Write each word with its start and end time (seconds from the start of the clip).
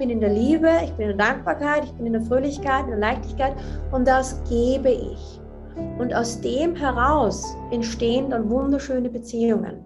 bin 0.00 0.08
in 0.08 0.20
der 0.20 0.30
Liebe, 0.30 0.70
ich 0.82 0.92
bin 0.92 1.10
in 1.10 1.18
der 1.18 1.26
Dankbarkeit, 1.26 1.84
ich 1.84 1.92
bin 1.92 2.06
in 2.06 2.14
der 2.14 2.22
Fröhlichkeit, 2.22 2.84
in 2.84 2.90
der 2.90 2.98
Leichtigkeit 2.98 3.52
und 3.92 4.08
das 4.08 4.42
gebe 4.48 4.88
ich. 4.88 5.38
Und 5.98 6.14
aus 6.14 6.40
dem 6.40 6.74
heraus 6.74 7.54
entstehen 7.70 8.30
dann 8.30 8.48
wunderschöne 8.48 9.10
Beziehungen. 9.10 9.84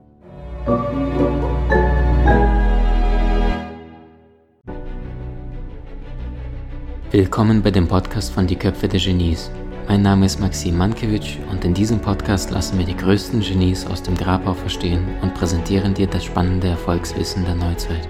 Willkommen 7.11 7.61
bei 7.61 7.73
dem 7.73 7.89
Podcast 7.89 8.33
von 8.33 8.47
Die 8.47 8.57
Köpfe 8.57 8.87
der 8.87 9.01
Genies. 9.01 9.51
Mein 9.89 10.03
Name 10.03 10.27
ist 10.27 10.39
Maxim 10.39 10.79
Mankewitsch 10.79 11.39
und 11.51 11.65
in 11.65 11.75
diesem 11.75 11.99
Podcast 11.99 12.53
lassen 12.53 12.79
wir 12.79 12.87
die 12.87 12.97
größten 12.97 13.41
Genies 13.41 13.85
aus 13.85 14.01
dem 14.01 14.17
Grabau 14.17 14.55
verstehen 14.55 15.05
und 15.23 15.35
präsentieren 15.35 15.93
dir 15.93 16.07
das 16.07 16.25
spannende 16.25 16.69
Erfolgswissen 16.69 17.45
der 17.45 17.57
Neuzeit. 17.57 18.09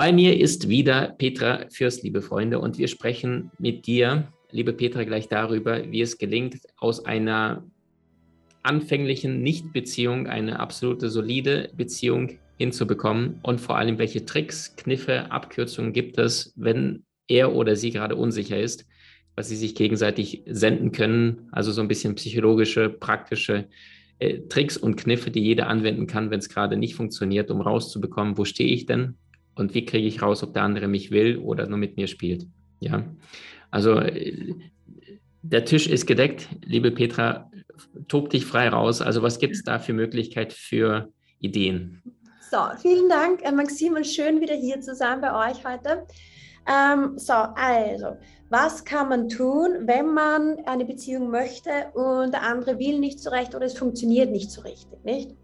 Bei 0.00 0.12
mir 0.12 0.40
ist 0.40 0.70
wieder 0.70 1.14
Petra 1.18 1.66
Fürst, 1.68 2.04
liebe 2.04 2.22
Freunde, 2.22 2.58
und 2.58 2.78
wir 2.78 2.88
sprechen 2.88 3.50
mit 3.58 3.86
dir, 3.86 4.32
liebe 4.50 4.72
Petra, 4.72 5.04
gleich 5.04 5.28
darüber, 5.28 5.92
wie 5.92 6.00
es 6.00 6.16
gelingt, 6.16 6.56
aus 6.78 7.04
einer 7.04 7.62
anfänglichen 8.62 9.42
Nichtbeziehung 9.42 10.26
eine 10.26 10.58
absolute 10.58 11.10
solide 11.10 11.68
Beziehung 11.76 12.38
hinzubekommen 12.56 13.40
und 13.42 13.60
vor 13.60 13.76
allem, 13.76 13.98
welche 13.98 14.24
Tricks, 14.24 14.74
Kniffe, 14.74 15.30
Abkürzungen 15.30 15.92
gibt 15.92 16.16
es, 16.16 16.54
wenn 16.56 17.04
er 17.28 17.54
oder 17.54 17.76
sie 17.76 17.90
gerade 17.90 18.16
unsicher 18.16 18.58
ist, 18.58 18.86
was 19.36 19.50
sie 19.50 19.56
sich 19.56 19.74
gegenseitig 19.74 20.44
senden 20.46 20.92
können. 20.92 21.50
Also 21.52 21.72
so 21.72 21.82
ein 21.82 21.88
bisschen 21.88 22.14
psychologische, 22.14 22.88
praktische 22.88 23.68
äh, 24.18 24.38
Tricks 24.48 24.78
und 24.78 24.96
Kniffe, 24.96 25.30
die 25.30 25.42
jeder 25.42 25.66
anwenden 25.66 26.06
kann, 26.06 26.30
wenn 26.30 26.38
es 26.38 26.48
gerade 26.48 26.78
nicht 26.78 26.94
funktioniert, 26.94 27.50
um 27.50 27.60
rauszubekommen, 27.60 28.38
wo 28.38 28.46
stehe 28.46 28.72
ich 28.72 28.86
denn 28.86 29.18
und 29.60 29.74
wie 29.74 29.84
kriege 29.84 30.06
ich 30.06 30.22
raus, 30.22 30.42
ob 30.42 30.54
der 30.54 30.62
andere 30.62 30.88
mich 30.88 31.10
will 31.10 31.38
oder 31.38 31.66
nur 31.66 31.78
mit 31.78 31.96
mir 31.96 32.06
spielt. 32.06 32.46
Ja, 32.80 33.04
also 33.70 34.00
der 35.42 35.64
Tisch 35.64 35.86
ist 35.86 36.06
gedeckt. 36.06 36.48
Liebe 36.64 36.90
Petra, 36.90 37.50
tob 38.08 38.30
dich 38.30 38.46
frei 38.46 38.68
raus. 38.68 39.00
Also 39.02 39.22
was 39.22 39.38
gibt 39.38 39.54
es 39.54 39.62
da 39.62 39.78
für 39.78 39.92
Möglichkeit 39.92 40.52
für 40.52 41.12
Ideen? 41.38 42.02
So, 42.50 42.58
vielen 42.82 43.08
Dank, 43.08 43.42
äh, 43.44 43.52
Maxim, 43.52 43.94
und 43.94 44.06
schön 44.06 44.40
wieder 44.40 44.54
hier 44.54 44.80
zu 44.80 44.94
sein 44.94 45.20
bei 45.20 45.50
euch 45.50 45.64
heute. 45.64 46.04
Ähm, 46.66 47.16
so, 47.16 47.32
also, 47.32 48.16
was 48.48 48.84
kann 48.84 49.08
man 49.08 49.28
tun, 49.28 49.86
wenn 49.86 50.12
man 50.12 50.58
eine 50.66 50.84
Beziehung 50.84 51.30
möchte 51.30 51.70
und 51.94 52.32
der 52.32 52.42
andere 52.42 52.78
will 52.78 52.98
nicht 52.98 53.20
so 53.20 53.30
recht 53.30 53.54
oder 53.54 53.66
es 53.66 53.78
funktioniert 53.78 54.30
nicht 54.30 54.50
so 54.50 54.62
richtig, 54.62 55.04
nicht? 55.04 55.36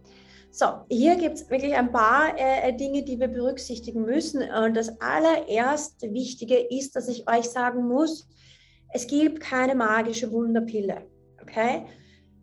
So, 0.59 0.67
hier 0.89 1.17
gibt 1.17 1.35
es 1.35 1.51
wirklich 1.51 1.75
ein 1.75 1.93
paar 1.93 2.33
äh, 2.39 2.75
Dinge, 2.75 3.03
die 3.03 3.21
wir 3.21 3.29
berücksichtigen 3.29 4.07
müssen. 4.07 4.41
Und 4.41 4.75
das 4.75 4.91
allererste 5.03 6.11
Wichtige 6.15 6.57
ist, 6.57 6.97
dass 6.97 7.09
ich 7.09 7.29
euch 7.29 7.45
sagen 7.45 7.87
muss, 7.87 8.27
es 8.95 9.07
gibt 9.07 9.41
keine 9.41 9.75
magische 9.75 10.33
Wunderpille. 10.33 11.03
Okay? 11.43 11.85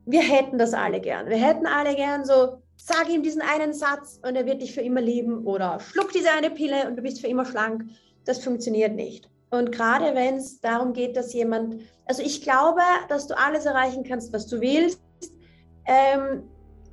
Wir 0.06 0.22
hätten 0.22 0.60
das 0.60 0.76
alle 0.76 1.02
gern. 1.02 1.28
Wir 1.28 1.38
hätten 1.38 1.66
alle 1.66 1.96
gern 1.96 2.24
so, 2.24 2.62
sag 2.78 3.10
ihm 3.10 3.24
diesen 3.24 3.42
einen 3.42 3.74
Satz 3.74 4.20
und 4.22 4.36
er 4.36 4.46
wird 4.46 4.62
dich 4.62 4.76
für 4.76 4.82
immer 4.82 5.02
lieben 5.02 5.48
oder 5.48 5.80
schluck 5.80 6.12
diese 6.12 6.30
eine 6.30 6.52
Pille 6.52 6.88
und 6.88 6.96
du 6.98 7.02
bist 7.02 7.20
für 7.20 7.28
immer 7.28 7.46
schlank 7.46 7.84
das 8.26 8.44
funktioniert 8.44 8.96
nicht. 8.96 9.28
Und 9.50 9.72
gerade 9.72 10.16
wenn 10.16 10.36
es 10.36 10.60
darum 10.60 10.94
geht, 10.94 11.18
dass 11.18 11.34
jemand, 11.34 11.82
also 12.06 12.22
ich 12.22 12.42
glaube, 12.42 12.82
dass 13.10 13.28
du 13.28 13.38
alles 13.38 13.66
erreichen 13.66 14.04
kannst, 14.04 14.34
was 14.34 14.48
du 14.48 14.62
willst. 14.62 15.02
Ähm, 15.86 16.44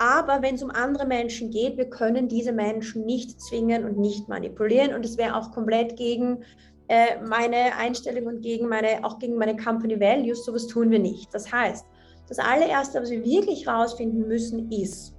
aber 0.00 0.40
wenn 0.40 0.54
es 0.54 0.62
um 0.62 0.70
andere 0.70 1.06
Menschen 1.06 1.50
geht, 1.50 1.76
wir 1.76 1.90
können 1.90 2.26
diese 2.26 2.52
Menschen 2.52 3.04
nicht 3.04 3.38
zwingen 3.38 3.84
und 3.84 3.98
nicht 3.98 4.30
manipulieren. 4.30 4.94
Und 4.94 5.04
es 5.04 5.18
wäre 5.18 5.36
auch 5.36 5.52
komplett 5.52 5.94
gegen 5.98 6.42
äh, 6.88 7.20
meine 7.22 7.76
Einstellung 7.76 8.24
und 8.24 8.40
gegen 8.40 8.66
meine, 8.66 9.04
auch 9.04 9.18
gegen 9.18 9.36
meine 9.36 9.58
Company 9.58 10.00
Values. 10.00 10.46
Sowas 10.46 10.66
tun 10.68 10.90
wir 10.90 10.98
nicht. 10.98 11.28
Das 11.34 11.52
heißt, 11.52 11.84
das 12.28 12.38
allererste, 12.38 13.02
was 13.02 13.10
wir 13.10 13.22
wirklich 13.22 13.68
rausfinden 13.68 14.26
müssen, 14.26 14.72
ist, 14.72 15.14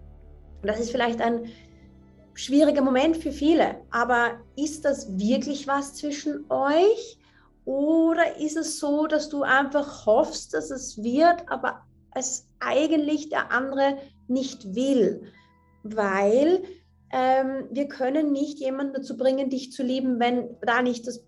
und 0.63 0.67
das 0.67 0.79
ist 0.79 0.89
vielleicht 0.89 1.21
ein 1.21 1.45
schwieriger 2.33 2.81
Moment 2.81 3.17
für 3.17 3.31
viele. 3.31 3.75
Aber 3.91 4.39
ist 4.55 4.83
das 4.83 5.15
wirklich 5.15 5.67
was 5.67 5.93
zwischen 5.93 6.45
euch? 6.49 7.19
Oder 7.65 8.39
ist 8.39 8.57
es 8.57 8.79
so, 8.79 9.05
dass 9.05 9.29
du 9.29 9.43
einfach 9.43 10.07
hoffst, 10.07 10.55
dass 10.55 10.71
es 10.71 11.03
wird, 11.03 11.47
aber 11.49 11.83
es 12.15 12.47
eigentlich 12.59 13.29
der 13.29 13.51
andere 13.51 13.97
nicht 14.27 14.75
will? 14.75 15.23
Weil 15.83 16.63
ähm, 17.11 17.67
wir 17.71 17.87
können 17.87 18.31
nicht 18.31 18.59
jemanden 18.59 18.93
dazu 18.93 19.17
bringen, 19.17 19.49
dich 19.49 19.71
zu 19.71 19.83
lieben, 19.83 20.19
wenn 20.19 20.57
da 20.61 20.81
nicht 20.81 21.07
das 21.07 21.23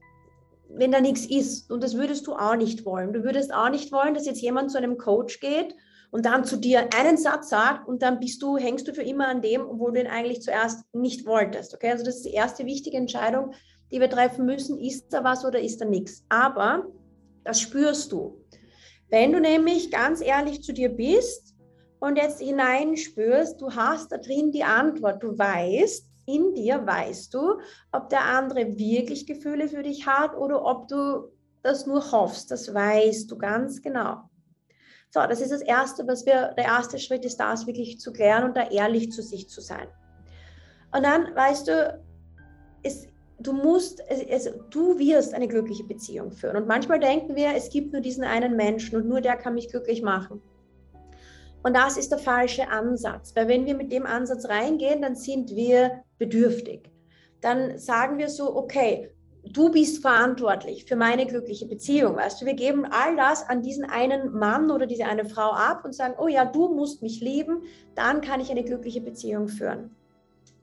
wenn 0.76 0.92
da 0.92 1.02
nichts 1.02 1.26
ist. 1.26 1.72
Und 1.72 1.84
das 1.84 1.96
würdest 1.96 2.28
du 2.28 2.34
auch 2.34 2.56
nicht 2.56 2.86
wollen. 2.86 3.14
Du 3.14 3.24
würdest 3.24 3.54
auch 3.54 3.70
nicht 3.70 3.92
wollen, 3.92 4.14
dass 4.14 4.26
jetzt 4.26 4.42
jemand 4.42 4.72
zu 4.72 4.78
einem 4.78 4.98
Coach 4.98 5.40
geht 5.40 5.76
und 6.12 6.26
dann 6.26 6.46
zu 6.46 6.58
dir 6.58 6.90
einen 6.96 7.18
Satz 7.18 7.50
sagt 7.50 7.88
und 7.88 8.02
dann 8.02 8.20
bist 8.20 8.42
du, 8.42 8.58
hängst 8.58 8.88
du 8.88 8.94
für 8.94 9.04
immer 9.04 9.28
an 9.28 9.42
dem, 9.42 9.62
obwohl 9.62 9.94
du 9.94 10.02
ihn 10.02 10.08
eigentlich 10.08 10.42
zuerst 10.42 10.84
nicht 10.94 11.26
wolltest. 11.26 11.74
Okay, 11.74 11.92
also 11.92 12.04
das 12.04 12.18
ist 12.18 12.26
die 12.26 12.34
erste 12.34 12.66
wichtige 12.66 12.98
Entscheidung, 12.98 13.54
die 13.92 14.00
wir 14.00 14.10
treffen 14.10 14.46
müssen. 14.46 14.80
Ist 14.80 15.14
da 15.14 15.24
was 15.24 15.46
oder 15.46 15.60
ist 15.60 15.82
da 15.82 15.86
nichts? 15.86 16.24
Aber 16.30 16.88
das 17.44 17.62
spürst 17.62 18.12
du. 18.12 18.43
Wenn 19.14 19.32
du 19.32 19.40
nämlich 19.40 19.92
ganz 19.92 20.22
ehrlich 20.22 20.64
zu 20.64 20.74
dir 20.74 20.90
bist 20.90 21.54
und 22.00 22.16
jetzt 22.16 22.42
hineinspürst, 22.42 23.62
du 23.62 23.70
hast 23.70 24.12
da 24.12 24.18
drin 24.18 24.52
die 24.52 24.64
Antwort, 24.64 25.22
du 25.22 25.38
weißt, 25.38 26.10
in 26.26 26.56
dir 26.56 26.84
weißt 26.84 27.32
du, 27.32 27.60
ob 27.92 28.10
der 28.10 28.26
andere 28.26 28.76
wirklich 28.76 29.28
Gefühle 29.28 29.68
für 29.68 29.84
dich 29.84 30.08
hat 30.08 30.36
oder 30.36 30.66
ob 30.66 30.88
du 30.88 31.32
das 31.62 31.86
nur 31.86 32.12
hoffst. 32.12 32.50
Das 32.50 32.74
weißt 32.74 33.30
du 33.30 33.38
ganz 33.38 33.84
genau. 33.84 34.24
So, 35.12 35.20
das 35.30 35.42
ist 35.42 35.52
das 35.52 35.62
Erste, 35.62 36.08
was 36.08 36.26
wir, 36.26 36.56
der 36.58 36.66
erste 36.66 36.98
Schritt 36.98 37.24
ist, 37.24 37.40
das 37.40 37.68
wirklich 37.68 38.00
zu 38.00 38.14
klären 38.14 38.46
und 38.46 38.58
da 38.58 38.68
ehrlich 38.72 39.12
zu 39.12 39.22
sich 39.22 39.48
zu 39.48 39.62
sein. 39.62 39.90
Und 40.92 41.04
dann, 41.04 41.36
weißt 41.36 41.68
du, 41.68 42.04
es, 42.82 43.06
du 43.44 43.54
musst, 43.54 44.02
es, 44.10 44.50
du 44.70 44.98
wirst 44.98 45.34
eine 45.34 45.48
glückliche 45.48 45.84
Beziehung 45.84 46.32
führen. 46.32 46.58
Und 46.58 46.68
manchmal 46.68 47.00
denken 47.00 47.36
wir, 47.36 47.54
es 47.56 47.70
gibt 47.70 47.94
nur 47.94 48.02
diesen 48.02 48.24
einen 48.24 48.56
Menschen 48.56 48.96
und 48.96 49.08
nur 49.08 49.22
der 49.22 49.36
kann 49.36 49.54
mich 49.54 49.70
glücklich 49.70 50.02
machen. 50.02 50.42
Und 51.64 51.76
das 51.76 51.98
ist 51.98 52.12
der 52.12 52.20
falsche 52.20 52.68
Ansatz, 52.68 53.34
weil 53.36 53.48
wenn 53.48 53.66
wir 53.66 53.76
mit 53.76 53.92
dem 53.92 54.06
Ansatz 54.06 54.50
reingehen, 54.50 55.02
dann 55.02 55.16
sind 55.16 55.56
wir 55.56 56.04
bedürftig. 56.18 56.92
Dann 57.40 57.78
sagen 57.78 58.18
wir 58.18 58.28
so, 58.28 58.56
okay, 58.56 59.10
du 59.44 59.72
bist 59.72 60.02
verantwortlich 60.02 60.86
für 60.86 60.98
meine 60.98 61.26
glückliche 61.26 61.66
Beziehung. 61.66 62.18
Weißt 62.18 62.42
du, 62.42 62.46
wir 62.46 62.54
geben 62.54 62.86
all 62.86 63.16
das 63.16 63.48
an 63.48 63.62
diesen 63.62 63.86
einen 63.86 64.34
Mann 64.34 64.72
oder 64.72 64.86
diese 64.86 65.06
eine 65.06 65.26
Frau 65.26 65.52
ab 65.52 65.86
und 65.86 65.94
sagen, 65.94 66.16
oh 66.18 66.28
ja, 66.28 66.46
du 66.46 66.74
musst 66.74 67.02
mich 67.02 67.22
lieben, 67.22 67.64
dann 67.96 68.22
kann 68.22 68.42
ich 68.42 68.52
eine 68.52 68.64
glückliche 68.64 69.02
Beziehung 69.02 69.48
führen. 69.48 69.96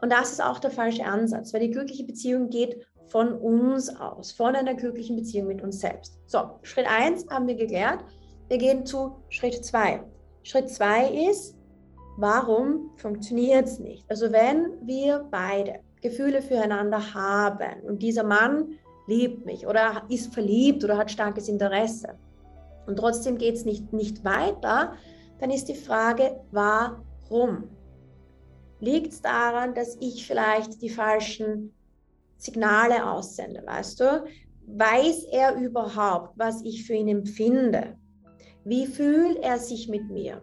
Und 0.01 0.11
das 0.11 0.33
ist 0.33 0.43
auch 0.43 0.59
der 0.59 0.71
falsche 0.71 1.05
Ansatz, 1.05 1.53
weil 1.53 1.61
die 1.61 1.71
glückliche 1.71 2.05
Beziehung 2.05 2.49
geht 2.49 2.87
von 3.09 3.33
uns 3.33 3.95
aus, 3.97 4.33
von 4.33 4.55
einer 4.55 4.75
glücklichen 4.75 5.17
Beziehung 5.17 5.49
mit 5.49 5.63
uns 5.63 5.81
selbst. 5.81 6.19
So, 6.27 6.39
Schritt 6.63 6.87
1 6.87 7.27
haben 7.29 7.47
wir 7.47 7.57
geklärt. 7.57 8.05
Wir 8.49 8.59
gehen 8.59 8.87
zu 8.87 9.17
Schritt 9.29 9.65
2. 9.65 10.03
Schritt 10.43 10.71
2 10.71 11.29
ist, 11.31 11.57
warum 12.17 12.91
funktioniert 12.97 13.67
es 13.67 13.79
nicht? 13.79 14.05
Also 14.09 14.33
wenn 14.33 14.87
wir 14.87 15.27
beide 15.31 15.81
Gefühle 16.01 16.41
füreinander 16.41 17.15
haben 17.15 17.83
und 17.83 18.03
dieser 18.03 18.25
Mann 18.25 18.79
liebt 19.07 19.45
mich 19.45 19.67
oder 19.67 20.03
ist 20.09 20.33
verliebt 20.33 20.83
oder 20.85 20.97
hat 20.97 21.11
starkes 21.11 21.49
Interesse 21.49 22.17
und 22.87 22.97
trotzdem 22.97 23.39
geht 23.39 23.57
es 23.57 23.65
nicht, 23.65 23.93
nicht 23.93 24.25
weiter, 24.25 24.95
dann 25.41 25.51
ist 25.51 25.69
die 25.69 25.75
Frage, 25.75 26.41
warum? 26.53 27.65
Liegt 28.81 29.13
es 29.13 29.23
daran, 29.23 29.75
dass 29.75 29.97
ich 30.01 30.27
vielleicht 30.27 30.83
die 30.83 30.89
falschen 30.89 31.75
Signale 32.37 33.11
aussende, 33.11 33.63
weißt 33.65 34.01
du? 34.01 34.25
Weiß 34.67 35.25
er 35.31 35.57
überhaupt, 35.57 36.39
was 36.39 36.63
ich 36.63 36.87
für 36.87 36.95
ihn 36.95 37.09
empfinde? 37.09 37.97
Wie 38.65 38.87
fühlt 38.87 39.39
er 39.39 39.59
sich 39.59 39.89
mit 39.89 40.11
mir? 40.11 40.43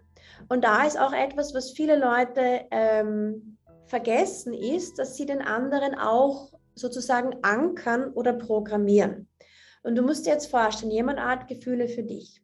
Und 0.49 0.63
da 0.63 0.85
ist 0.85 0.99
auch 0.99 1.13
etwas, 1.13 1.53
was 1.53 1.71
viele 1.71 1.97
Leute 1.97 2.65
ähm, 2.71 3.57
vergessen 3.85 4.53
ist, 4.53 4.99
dass 4.99 5.15
sie 5.15 5.25
den 5.25 5.41
anderen 5.41 5.95
auch 5.95 6.51
sozusagen 6.75 7.37
ankern 7.41 8.11
oder 8.13 8.33
programmieren. 8.33 9.27
Und 9.83 9.95
du 9.95 10.01
musst 10.01 10.25
dir 10.25 10.33
jetzt 10.33 10.51
vorstellen, 10.51 10.91
jemand 10.91 11.19
hat 11.19 11.47
Gefühle 11.47 11.87
für 11.87 12.03
dich 12.03 12.41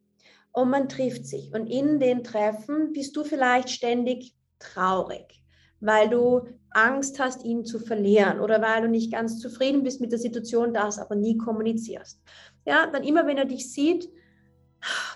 und 0.52 0.70
man 0.70 0.88
trifft 0.88 1.26
sich 1.26 1.52
und 1.52 1.66
in 1.66 2.00
den 2.00 2.24
Treffen 2.24 2.92
bist 2.92 3.16
du 3.16 3.24
vielleicht 3.24 3.70
ständig 3.70 4.34
traurig, 4.58 5.43
weil 5.84 6.08
du 6.08 6.46
Angst 6.70 7.20
hast, 7.20 7.44
ihn 7.44 7.64
zu 7.64 7.78
verlieren 7.78 8.40
oder 8.40 8.60
weil 8.60 8.82
du 8.82 8.88
nicht 8.88 9.12
ganz 9.12 9.38
zufrieden 9.38 9.82
bist 9.82 10.00
mit 10.00 10.10
der 10.10 10.18
Situation, 10.18 10.74
das 10.74 10.98
aber 10.98 11.14
nie 11.14 11.36
kommunizierst. 11.36 12.20
Ja, 12.66 12.86
dann 12.86 13.04
immer, 13.04 13.26
wenn 13.26 13.38
er 13.38 13.44
dich 13.44 13.70
sieht, 13.72 14.08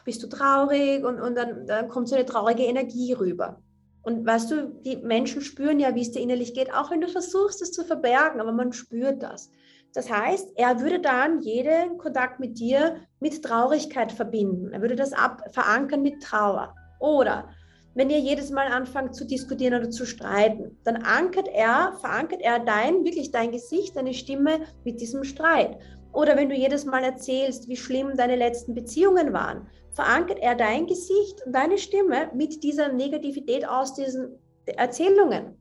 bist 0.05 0.23
du 0.23 0.29
traurig 0.29 1.05
und, 1.05 1.21
und 1.21 1.35
dann, 1.35 1.67
dann 1.67 1.89
kommt 1.89 2.09
so 2.09 2.15
eine 2.15 2.27
traurige 2.27 2.65
Energie 2.65 3.13
rüber. 3.13 3.61
Und 4.03 4.25
weißt 4.25 4.51
du, 4.51 4.69
die 4.85 4.97
Menschen 4.97 5.43
spüren 5.43 5.81
ja, 5.81 5.95
wie 5.95 6.03
es 6.03 6.13
dir 6.13 6.21
innerlich 6.23 6.55
geht, 6.55 6.73
auch 6.73 6.91
wenn 6.91 7.01
du 7.01 7.09
versuchst, 7.09 7.61
es 7.61 7.73
zu 7.73 7.85
verbergen, 7.85 8.41
aber 8.41 8.53
man 8.53 8.73
spürt 8.73 9.23
das. 9.23 9.51
Das 9.95 10.11
heißt, 10.11 10.53
er 10.57 10.81
würde 10.81 11.01
dann 11.01 11.41
jeden 11.41 11.99
Kontakt 11.99 12.41
mit 12.41 12.59
dir 12.59 12.97
mit 13.21 13.43
Traurigkeit 13.43 14.13
verbinden. 14.13 14.73
Er 14.73 14.81
würde 14.81 14.97
das 14.97 15.13
ab 15.13 15.43
verankern 15.53 16.03
mit 16.03 16.23
Trauer. 16.23 16.75
Oder 17.01 17.49
wenn 17.95 18.11
ihr 18.11 18.19
jedes 18.19 18.51
Mal 18.51 18.69
anfangt 18.69 19.15
zu 19.15 19.25
diskutieren 19.25 19.75
oder 19.75 19.91
zu 19.91 20.07
streiten, 20.07 20.79
dann 20.85 20.97
ankert 21.03 21.49
er, 21.49 21.95
verankert 22.01 22.41
er 22.43 22.61
dein, 22.61 23.05
wirklich 23.05 23.31
dein 23.31 23.51
Gesicht, 23.51 23.97
deine 23.97 24.15
Stimme 24.15 24.61
mit 24.85 25.01
diesem 25.01 25.25
Streit. 25.25 25.79
Oder 26.13 26.37
wenn 26.37 26.49
du 26.49 26.55
jedes 26.55 26.85
Mal 26.85 27.05
erzählst, 27.05 27.69
wie 27.69 27.77
schlimm 27.77 28.17
deine 28.17 28.37
letzten 28.37 28.75
Beziehungen 28.75 29.33
waren, 29.33 29.67
verankert 29.93 30.39
er 30.39 30.55
dein 30.55 30.87
Gesicht 30.87 31.45
und 31.45 31.53
deine 31.53 31.79
Stimme 31.79 32.31
mit 32.35 32.63
dieser 32.63 32.93
Negativität 32.93 33.69
aus 33.69 33.95
diesen 33.95 34.39
Erzählungen. 34.67 35.57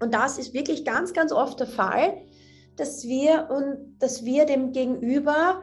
Und 0.00 0.12
das 0.12 0.38
ist 0.38 0.54
wirklich 0.54 0.84
ganz, 0.84 1.12
ganz 1.12 1.32
oft 1.32 1.60
der 1.60 1.66
Fall, 1.66 2.18
dass 2.76 3.04
wir 3.04 3.48
und 3.50 3.96
dass 3.98 4.24
wir 4.24 4.44
dem 4.44 4.72
Gegenüber 4.72 5.62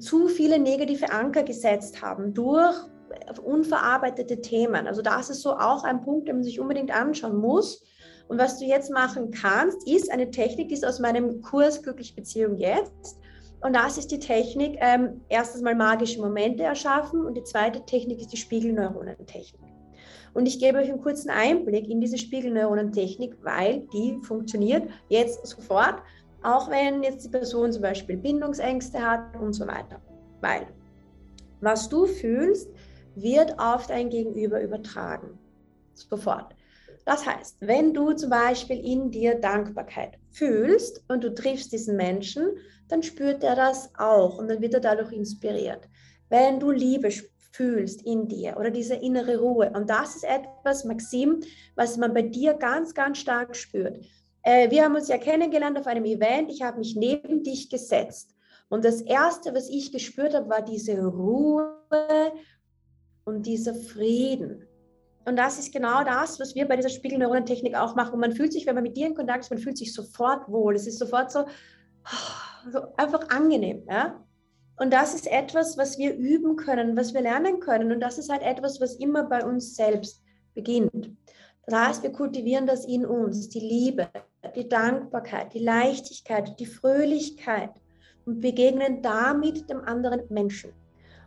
zu 0.00 0.28
viele 0.28 0.58
negative 0.58 1.12
Anker 1.12 1.44
gesetzt 1.44 2.02
haben 2.02 2.34
durch 2.34 2.76
unverarbeitete 3.42 4.40
Themen. 4.40 4.86
Also 4.86 5.02
das 5.02 5.30
ist 5.30 5.42
so 5.42 5.52
auch 5.52 5.84
ein 5.84 6.02
Punkt, 6.02 6.28
den 6.28 6.36
man 6.36 6.44
sich 6.44 6.60
unbedingt 6.60 6.94
anschauen 6.94 7.36
muss. 7.36 7.82
Und 8.28 8.38
was 8.38 8.58
du 8.58 8.66
jetzt 8.66 8.90
machen 8.90 9.30
kannst, 9.30 9.88
ist 9.88 10.10
eine 10.12 10.30
Technik, 10.30 10.68
die 10.68 10.74
ist 10.74 10.84
aus 10.84 11.00
meinem 11.00 11.40
Kurs 11.40 11.82
Glückliche 11.82 12.14
Beziehung 12.14 12.56
jetzt. 12.56 13.18
Und 13.60 13.74
das 13.74 13.98
ist 13.98 14.10
die 14.12 14.20
Technik, 14.20 14.76
ähm, 14.80 15.20
erstens 15.28 15.62
mal 15.62 15.74
magische 15.74 16.20
Momente 16.20 16.62
erschaffen 16.62 17.24
und 17.24 17.34
die 17.34 17.42
zweite 17.42 17.84
Technik 17.84 18.20
ist 18.20 18.32
die 18.32 18.36
Spiegelneuronentechnik. 18.36 19.60
Und 20.34 20.46
ich 20.46 20.60
gebe 20.60 20.78
euch 20.78 20.88
einen 20.88 21.00
kurzen 21.00 21.30
Einblick 21.30 21.88
in 21.88 22.00
diese 22.00 22.18
Spiegelneuronentechnik, 22.18 23.36
weil 23.42 23.88
die 23.92 24.18
funktioniert 24.22 24.88
jetzt 25.08 25.44
sofort, 25.44 26.02
auch 26.42 26.70
wenn 26.70 27.02
jetzt 27.02 27.24
die 27.24 27.30
Person 27.30 27.72
zum 27.72 27.82
Beispiel 27.82 28.16
Bindungsängste 28.16 29.04
hat 29.04 29.34
und 29.40 29.54
so 29.54 29.66
weiter. 29.66 30.00
Weil 30.40 30.68
was 31.60 31.88
du 31.88 32.06
fühlst, 32.06 32.70
wird 33.22 33.58
auf 33.58 33.86
dein 33.86 34.10
Gegenüber 34.10 34.60
übertragen. 34.62 35.38
Sofort. 35.94 36.54
Das 37.04 37.24
heißt, 37.24 37.56
wenn 37.60 37.94
du 37.94 38.12
zum 38.12 38.30
Beispiel 38.30 38.84
in 38.84 39.10
dir 39.10 39.36
Dankbarkeit 39.36 40.18
fühlst 40.30 41.02
und 41.08 41.24
du 41.24 41.34
triffst 41.34 41.72
diesen 41.72 41.96
Menschen, 41.96 42.50
dann 42.88 43.02
spürt 43.02 43.42
er 43.42 43.56
das 43.56 43.90
auch 43.96 44.38
und 44.38 44.48
dann 44.48 44.60
wird 44.60 44.74
er 44.74 44.80
dadurch 44.80 45.12
inspiriert. 45.12 45.88
Wenn 46.28 46.60
du 46.60 46.70
Liebe 46.70 47.08
fühlst 47.50 48.02
in 48.02 48.28
dir 48.28 48.56
oder 48.58 48.70
diese 48.70 48.94
innere 48.94 49.38
Ruhe, 49.38 49.72
und 49.74 49.88
das 49.88 50.16
ist 50.16 50.24
etwas, 50.24 50.84
Maxim, 50.84 51.40
was 51.76 51.96
man 51.96 52.12
bei 52.12 52.22
dir 52.22 52.54
ganz, 52.54 52.92
ganz 52.94 53.18
stark 53.18 53.56
spürt. 53.56 54.04
Äh, 54.42 54.70
wir 54.70 54.84
haben 54.84 54.94
uns 54.94 55.08
ja 55.08 55.18
kennengelernt 55.18 55.78
auf 55.78 55.86
einem 55.86 56.04
Event, 56.04 56.50
ich 56.50 56.62
habe 56.62 56.78
mich 56.78 56.94
neben 56.94 57.42
dich 57.42 57.70
gesetzt. 57.70 58.34
Und 58.68 58.84
das 58.84 59.00
Erste, 59.00 59.54
was 59.54 59.68
ich 59.70 59.92
gespürt 59.92 60.34
habe, 60.34 60.50
war 60.50 60.62
diese 60.62 61.02
Ruhe 61.02 61.74
und 63.28 63.46
dieser 63.46 63.74
Frieden. 63.74 64.66
Und 65.24 65.36
das 65.36 65.58
ist 65.58 65.72
genau 65.72 66.02
das, 66.04 66.40
was 66.40 66.54
wir 66.54 66.66
bei 66.66 66.76
dieser 66.76 66.88
Spiegelneuronentechnik 66.88 67.76
auch 67.76 67.94
machen. 67.94 68.14
Und 68.14 68.20
man 68.20 68.32
fühlt 68.32 68.52
sich, 68.52 68.66
wenn 68.66 68.74
man 68.74 68.84
mit 68.84 68.96
dir 68.96 69.06
in 69.06 69.14
Kontakt 69.14 69.44
ist, 69.44 69.50
man 69.50 69.58
fühlt 69.58 69.76
sich 69.76 69.92
sofort 69.92 70.48
wohl. 70.48 70.74
Es 70.74 70.86
ist 70.86 70.98
sofort 70.98 71.30
so, 71.30 71.44
so 72.72 72.94
einfach 72.96 73.28
angenehm. 73.28 73.82
Ja? 73.88 74.24
Und 74.78 74.92
das 74.92 75.14
ist 75.14 75.30
etwas, 75.30 75.76
was 75.76 75.98
wir 75.98 76.14
üben 76.14 76.56
können, 76.56 76.96
was 76.96 77.12
wir 77.12 77.20
lernen 77.20 77.60
können. 77.60 77.92
Und 77.92 78.00
das 78.00 78.16
ist 78.16 78.30
halt 78.30 78.42
etwas, 78.42 78.80
was 78.80 78.94
immer 78.94 79.24
bei 79.24 79.44
uns 79.44 79.76
selbst 79.76 80.22
beginnt. 80.54 81.10
Das 81.66 81.78
heißt, 81.78 82.02
wir 82.02 82.12
kultivieren 82.12 82.66
das 82.66 82.86
in 82.86 83.04
uns, 83.04 83.50
die 83.50 83.60
Liebe, 83.60 84.08
die 84.56 84.68
Dankbarkeit, 84.68 85.52
die 85.52 85.58
Leichtigkeit, 85.58 86.58
die 86.58 86.66
Fröhlichkeit 86.66 87.70
und 88.24 88.40
begegnen 88.40 89.02
damit 89.02 89.68
dem 89.68 89.80
anderen 89.80 90.22
Menschen. 90.30 90.72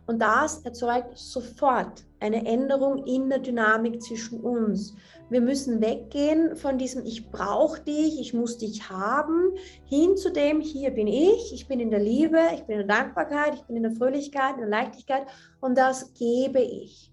Und 0.06 0.20
das 0.20 0.64
erzeugt 0.64 1.16
sofort 1.16 2.04
eine 2.20 2.44
Änderung 2.44 3.06
in 3.06 3.28
der 3.28 3.38
Dynamik 3.38 4.02
zwischen 4.02 4.40
uns. 4.40 4.94
Wir 5.30 5.40
müssen 5.40 5.80
weggehen 5.80 6.56
von 6.56 6.76
diesem 6.76 7.04
Ich 7.06 7.30
brauche 7.30 7.80
dich, 7.80 8.20
ich 8.20 8.34
muss 8.34 8.58
dich 8.58 8.90
haben, 8.90 9.52
hin 9.86 10.16
zu 10.16 10.32
dem 10.32 10.60
Hier 10.60 10.90
bin 10.90 11.06
ich, 11.06 11.52
ich 11.54 11.68
bin 11.68 11.80
in 11.80 11.90
der 11.90 12.00
Liebe, 12.00 12.38
ich 12.54 12.64
bin 12.64 12.80
in 12.80 12.86
der 12.86 12.96
Dankbarkeit, 12.96 13.54
ich 13.54 13.62
bin 13.62 13.76
in 13.76 13.84
der 13.84 13.92
Fröhlichkeit, 13.92 14.54
in 14.54 14.60
der 14.60 14.68
Leichtigkeit 14.68 15.26
und 15.60 15.78
das 15.78 16.12
gebe 16.14 16.60
ich. 16.60 17.12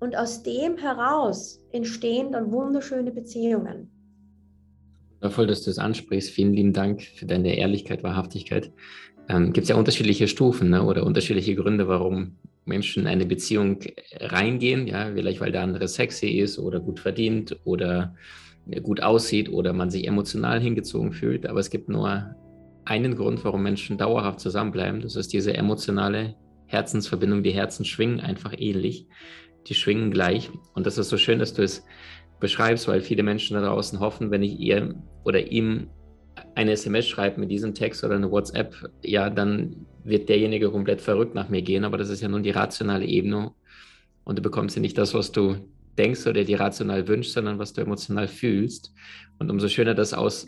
Und 0.00 0.16
aus 0.16 0.42
dem 0.42 0.76
heraus 0.76 1.60
entstehen 1.72 2.32
dann 2.32 2.52
wunderschöne 2.52 3.12
Beziehungen. 3.12 3.90
Voll, 5.22 5.46
dass 5.46 5.62
du 5.62 5.70
es 5.70 5.78
ansprichst. 5.78 6.30
Vielen 6.30 6.52
lieben 6.52 6.72
Dank 6.74 7.00
für 7.00 7.24
deine 7.24 7.56
Ehrlichkeit, 7.56 8.02
Wahrhaftigkeit 8.02 8.70
ähm, 9.28 9.52
gibt 9.52 9.64
es 9.64 9.68
ja 9.70 9.76
unterschiedliche 9.76 10.28
Stufen 10.28 10.70
ne, 10.70 10.82
oder 10.82 11.04
unterschiedliche 11.04 11.54
Gründe, 11.54 11.88
warum 11.88 12.36
Menschen 12.64 13.02
in 13.02 13.08
eine 13.08 13.26
Beziehung 13.26 13.80
reingehen. 14.20 14.86
Ja, 14.86 15.10
vielleicht 15.14 15.40
weil 15.40 15.52
der 15.52 15.62
andere 15.62 15.88
sexy 15.88 16.28
ist 16.28 16.58
oder 16.58 16.80
gut 16.80 17.00
verdient 17.00 17.56
oder 17.64 18.14
gut 18.82 19.02
aussieht 19.02 19.50
oder 19.50 19.72
man 19.72 19.90
sich 19.90 20.06
emotional 20.06 20.60
hingezogen 20.60 21.12
fühlt. 21.12 21.46
Aber 21.46 21.60
es 21.60 21.70
gibt 21.70 21.88
nur 21.88 22.34
einen 22.84 23.16
Grund, 23.16 23.44
warum 23.44 23.62
Menschen 23.62 23.98
dauerhaft 23.98 24.40
zusammenbleiben. 24.40 25.00
Das 25.00 25.16
ist 25.16 25.32
diese 25.32 25.54
emotionale 25.54 26.34
Herzensverbindung. 26.66 27.42
Die 27.42 27.52
Herzen 27.52 27.84
schwingen 27.84 28.20
einfach 28.20 28.54
ähnlich. 28.56 29.06
Die 29.66 29.74
schwingen 29.74 30.10
gleich. 30.10 30.50
Und 30.74 30.86
das 30.86 30.98
ist 30.98 31.08
so 31.08 31.16
schön, 31.16 31.38
dass 31.38 31.54
du 31.54 31.62
es 31.62 31.84
beschreibst, 32.40 32.88
weil 32.88 33.00
viele 33.00 33.22
Menschen 33.22 33.54
da 33.54 33.62
draußen 33.62 34.00
hoffen, 34.00 34.30
wenn 34.30 34.42
ich 34.42 34.58
ihr 34.58 34.94
oder 35.24 35.50
ihm 35.50 35.88
eine 36.54 36.72
SMS 36.72 37.06
schreibt 37.08 37.38
mit 37.38 37.50
diesem 37.50 37.74
Text 37.74 38.04
oder 38.04 38.16
eine 38.16 38.30
WhatsApp, 38.30 38.74
ja, 39.02 39.30
dann 39.30 39.86
wird 40.04 40.28
derjenige 40.28 40.70
komplett 40.70 41.00
verrückt 41.00 41.34
nach 41.34 41.48
mir 41.48 41.62
gehen, 41.62 41.84
aber 41.84 41.98
das 41.98 42.10
ist 42.10 42.20
ja 42.20 42.28
nun 42.28 42.42
die 42.42 42.50
rationale 42.50 43.06
Ebene 43.06 43.52
und 44.24 44.38
du 44.38 44.42
bekommst 44.42 44.76
ja 44.76 44.82
nicht 44.82 44.98
das, 44.98 45.14
was 45.14 45.32
du 45.32 45.56
denkst 45.98 46.26
oder 46.26 46.44
dir 46.44 46.60
rational 46.60 47.06
wünschst, 47.08 47.32
sondern 47.32 47.58
was 47.58 47.72
du 47.72 47.80
emotional 47.80 48.28
fühlst. 48.28 48.92
Und 49.38 49.50
umso 49.50 49.68
schöner 49.68 49.94
das 49.94 50.12
aus 50.12 50.46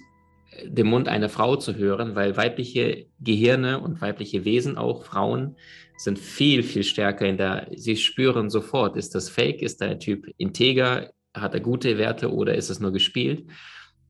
dem 0.65 0.89
Mund 0.89 1.09
einer 1.09 1.29
Frau 1.29 1.57
zu 1.57 1.77
hören, 1.77 2.15
weil 2.15 2.37
weibliche 2.37 3.07
Gehirne 3.21 3.81
und 3.81 4.01
weibliche 4.01 4.45
Wesen, 4.45 4.77
auch 4.77 5.05
Frauen, 5.05 5.57
sind 5.97 6.19
viel, 6.19 6.63
viel 6.63 6.83
stärker 6.83 7.27
in 7.27 7.37
der, 7.37 7.69
sie 7.75 7.97
spüren 7.97 8.51
sofort, 8.51 8.97
ist 8.97 9.15
das 9.15 9.29
fake, 9.29 9.63
ist 9.63 9.81
der 9.81 9.99
Typ 9.99 10.27
integer, 10.37 11.11
hat 11.35 11.55
er 11.55 11.61
gute 11.61 11.99
Werte 11.99 12.33
oder 12.33 12.55
ist 12.55 12.71
es 12.71 12.81
nur 12.81 12.93
gespielt? 12.93 13.45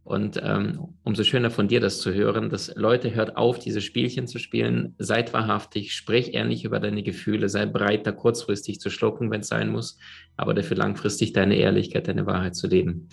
Und 0.06 0.40
ähm, 0.40 0.94
umso 1.02 1.24
schöner 1.24 1.50
von 1.50 1.66
dir 1.66 1.80
das 1.80 2.00
zu 2.00 2.14
hören, 2.14 2.48
dass 2.48 2.72
Leute 2.76 3.12
hört 3.12 3.36
auf, 3.36 3.58
diese 3.58 3.80
Spielchen 3.80 4.28
zu 4.28 4.38
spielen, 4.38 4.94
seid 4.98 5.32
wahrhaftig, 5.32 5.94
sprich 5.94 6.32
ehrlich 6.32 6.64
über 6.64 6.78
deine 6.78 7.02
Gefühle, 7.02 7.48
sei 7.48 7.66
bereit, 7.66 8.06
da 8.06 8.12
kurzfristig 8.12 8.78
zu 8.78 8.88
schlucken, 8.88 9.32
wenn 9.32 9.40
es 9.40 9.48
sein 9.48 9.68
muss, 9.68 9.98
aber 10.36 10.54
dafür 10.54 10.76
langfristig 10.76 11.32
deine 11.32 11.56
Ehrlichkeit, 11.56 12.06
deine 12.06 12.24
Wahrheit 12.24 12.54
zu 12.54 12.68
leben. 12.68 13.08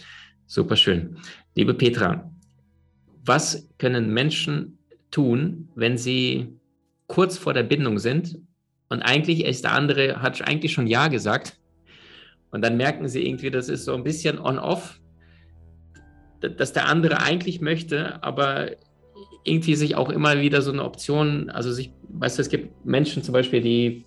Super 0.46 0.76
schön. 0.76 1.18
Liebe 1.56 1.74
Petra, 1.74 2.32
was 3.26 3.68
können 3.80 4.14
Menschen 4.14 4.78
tun, 5.10 5.70
wenn 5.74 5.98
sie 5.98 6.60
kurz 7.08 7.40
vor 7.40 7.56
der 7.56 7.64
Bindung 7.64 7.98
sind 7.98 8.38
und 8.90 9.02
eigentlich 9.02 9.46
ist 9.46 9.64
der 9.64 9.72
andere, 9.72 10.22
hat 10.22 10.48
eigentlich 10.48 10.74
schon 10.74 10.86
Ja 10.86 11.08
gesagt 11.08 11.58
und 12.52 12.64
dann 12.64 12.78
merken 12.78 13.08
sie 13.08 13.26
irgendwie, 13.26 13.50
das 13.50 13.68
ist 13.68 13.86
so 13.86 13.96
ein 13.96 14.04
bisschen 14.04 14.38
on-off 14.38 15.00
dass 16.50 16.74
der 16.74 16.88
andere 16.88 17.22
eigentlich 17.22 17.62
möchte, 17.62 18.24
aber 18.24 18.72
irgendwie 19.44 19.76
sich 19.76 19.96
auch 19.96 20.10
immer 20.10 20.40
wieder 20.40 20.62
so 20.62 20.72
eine 20.72 20.84
Option, 20.84 21.50
also 21.50 21.72
sich, 21.72 21.92
weißt 22.10 22.38
du, 22.38 22.42
es 22.42 22.50
gibt 22.50 22.86
Menschen 22.86 23.24
zum 23.24 23.34
Beispiel, 23.34 23.62
die 23.62 24.06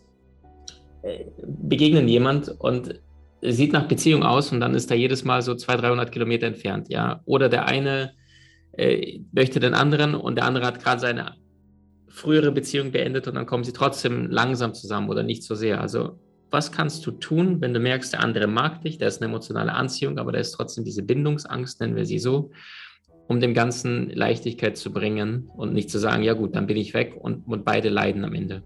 äh, 1.02 1.24
begegnen 1.46 2.08
jemand 2.08 2.48
und 2.58 3.00
sieht 3.42 3.72
nach 3.72 3.86
Beziehung 3.86 4.22
aus 4.22 4.50
und 4.50 4.60
dann 4.60 4.74
ist 4.74 4.90
er 4.90 4.96
jedes 4.96 5.24
Mal 5.24 5.42
so 5.42 5.54
200, 5.54 5.84
300 5.84 6.12
Kilometer 6.12 6.46
entfernt, 6.46 6.88
ja. 6.88 7.20
Oder 7.26 7.48
der 7.48 7.66
eine 7.66 8.12
äh, 8.72 9.20
möchte 9.32 9.60
den 9.60 9.74
anderen 9.74 10.14
und 10.14 10.36
der 10.36 10.44
andere 10.44 10.66
hat 10.66 10.82
gerade 10.82 11.00
seine 11.00 11.34
frühere 12.08 12.50
Beziehung 12.50 12.92
beendet 12.92 13.28
und 13.28 13.34
dann 13.34 13.46
kommen 13.46 13.64
sie 13.64 13.74
trotzdem 13.74 14.30
langsam 14.30 14.72
zusammen 14.72 15.10
oder 15.10 15.22
nicht 15.22 15.42
so 15.42 15.54
sehr. 15.54 15.80
Also 15.80 16.18
was 16.50 16.72
kannst 16.72 17.04
du 17.06 17.10
tun, 17.10 17.60
wenn 17.60 17.74
du 17.74 17.80
merkst, 17.80 18.12
der 18.12 18.20
andere 18.20 18.46
mag 18.46 18.82
dich, 18.82 18.98
der 18.98 19.08
ist 19.08 19.20
eine 19.20 19.30
emotionale 19.30 19.72
Anziehung, 19.72 20.18
aber 20.18 20.32
da 20.32 20.38
ist 20.38 20.52
trotzdem 20.52 20.84
diese 20.84 21.02
Bindungsangst, 21.02 21.80
nennen 21.80 21.96
wir 21.96 22.06
sie 22.06 22.18
so, 22.18 22.50
um 23.28 23.40
dem 23.40 23.54
Ganzen 23.54 24.10
Leichtigkeit 24.10 24.76
zu 24.76 24.92
bringen 24.92 25.50
und 25.56 25.72
nicht 25.72 25.90
zu 25.90 25.98
sagen, 25.98 26.22
ja 26.22 26.34
gut, 26.34 26.54
dann 26.54 26.66
bin 26.66 26.76
ich 26.76 26.94
weg 26.94 27.16
und, 27.18 27.46
und 27.46 27.64
beide 27.64 27.88
leiden 27.88 28.24
am 28.24 28.34
Ende. 28.34 28.62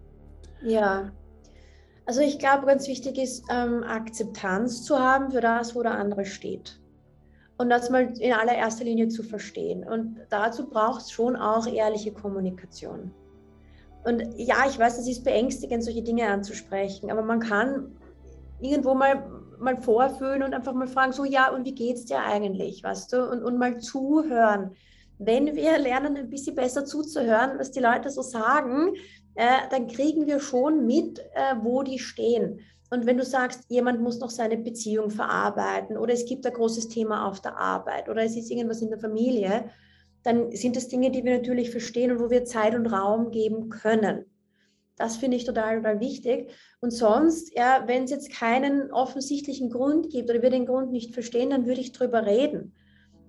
Ja, 0.62 1.10
also 2.10 2.20
ich 2.20 2.38
glaube, 2.38 2.66
ganz 2.66 2.88
wichtig 2.88 3.18
ist, 3.18 3.44
ähm, 3.50 3.84
Akzeptanz 3.84 4.82
zu 4.84 4.99
haben 4.99 5.30
für 5.30 5.40
das, 5.40 5.75
wo 5.75 5.82
der 5.82 5.92
andere 5.92 6.25
steht. 6.25 6.80
Und 7.56 7.70
das 7.70 7.88
mal 7.88 8.12
in 8.18 8.32
allererster 8.32 8.84
Linie 8.84 9.08
zu 9.08 9.22
verstehen. 9.22 9.84
Und 9.84 10.16
dazu 10.28 10.68
braucht 10.68 11.02
es 11.02 11.12
schon 11.12 11.37
auch 11.37 11.66
ehrliche 11.66 12.12
Kommunikation. 12.12 13.12
Und 14.04 14.23
ja, 14.37 14.64
ich 14.69 14.78
weiß, 14.78 14.99
es 14.99 15.09
ist 15.09 15.25
beängstigend, 15.25 15.85
solche 15.85 16.02
Dinge 16.02 16.28
anzusprechen, 16.28 17.11
aber 17.11 17.23
man 17.23 17.40
kann 17.40 17.97
irgendwo 18.61 18.95
mal 18.95 19.40
mal 19.61 19.76
vorfühlen 19.76 20.42
und 20.42 20.54
einfach 20.54 20.73
mal 20.73 20.88
fragen, 20.88 21.12
so 21.12 21.25
ja, 21.25 21.50
und 21.50 21.64
wie 21.64 21.75
geht's 21.75 22.07
dir 22.07 22.21
eigentlich, 22.21 22.83
weißt 22.83 23.12
du? 23.12 23.30
Und, 23.30 23.42
und 23.45 23.59
mal 23.59 23.78
zuhören. 23.78 24.73
Wenn 25.19 25.54
wir 25.54 25.78
lernen, 25.78 26.16
ein 26.16 26.30
bisschen 26.30 26.54
besser 26.54 26.85
zuzuhören, 26.85 27.59
was 27.59 27.71
die 27.71 27.80
Leute 27.80 28.11
so 28.11 28.23
sagen, 28.23 28.95
äh, 29.35 29.69
dann 29.71 29.87
kriegen 29.87 30.26
wir 30.26 30.40
schon 30.40 30.87
mit, 30.87 31.19
äh, 31.19 31.54
wo 31.62 31.83
die 31.83 31.99
stehen. 31.99 32.61
Und 32.90 33.07
wenn 33.07 33.19
du 33.19 33.25
sagst, 33.25 33.64
jemand 33.69 34.00
muss 34.00 34.19
noch 34.19 34.30
seine 34.30 34.57
Beziehung 34.57 35.11
verarbeiten 35.11 35.97
oder 35.97 36.12
es 36.12 36.25
gibt 36.25 36.45
ein 36.47 36.52
großes 36.52 36.88
Thema 36.88 37.28
auf 37.28 37.40
der 37.40 37.57
Arbeit 37.57 38.09
oder 38.09 38.23
es 38.23 38.37
ist 38.37 38.50
irgendwas 38.50 38.83
in 38.83 38.90
der 38.90 38.99
Familie, 38.99 39.71
dann 40.22 40.52
sind 40.52 40.76
das 40.76 40.88
Dinge, 40.88 41.10
die 41.10 41.24
wir 41.24 41.36
natürlich 41.36 41.70
verstehen 41.70 42.12
und 42.12 42.20
wo 42.20 42.30
wir 42.30 42.44
Zeit 42.44 42.74
und 42.74 42.86
Raum 42.86 43.30
geben 43.30 43.68
können. 43.68 44.26
Das 44.96 45.16
finde 45.16 45.38
ich 45.38 45.44
total, 45.44 45.78
total 45.78 45.98
wichtig. 46.00 46.52
Und 46.80 46.90
sonst, 46.90 47.56
ja, 47.56 47.84
wenn 47.86 48.04
es 48.04 48.10
jetzt 48.10 48.32
keinen 48.32 48.92
offensichtlichen 48.92 49.70
Grund 49.70 50.10
gibt 50.10 50.28
oder 50.28 50.42
wir 50.42 50.50
den 50.50 50.66
Grund 50.66 50.92
nicht 50.92 51.14
verstehen, 51.14 51.50
dann 51.50 51.66
würde 51.66 51.80
ich 51.80 51.92
drüber 51.92 52.26
reden. 52.26 52.74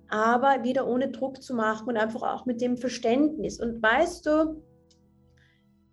Aber 0.08 0.64
wieder 0.64 0.86
ohne 0.86 1.08
Druck 1.08 1.42
zu 1.42 1.54
machen 1.54 1.88
und 1.88 1.96
einfach 1.96 2.22
auch 2.22 2.44
mit 2.44 2.60
dem 2.60 2.76
Verständnis. 2.76 3.58
Und 3.58 3.82
weißt 3.82 4.26
du, 4.26 4.62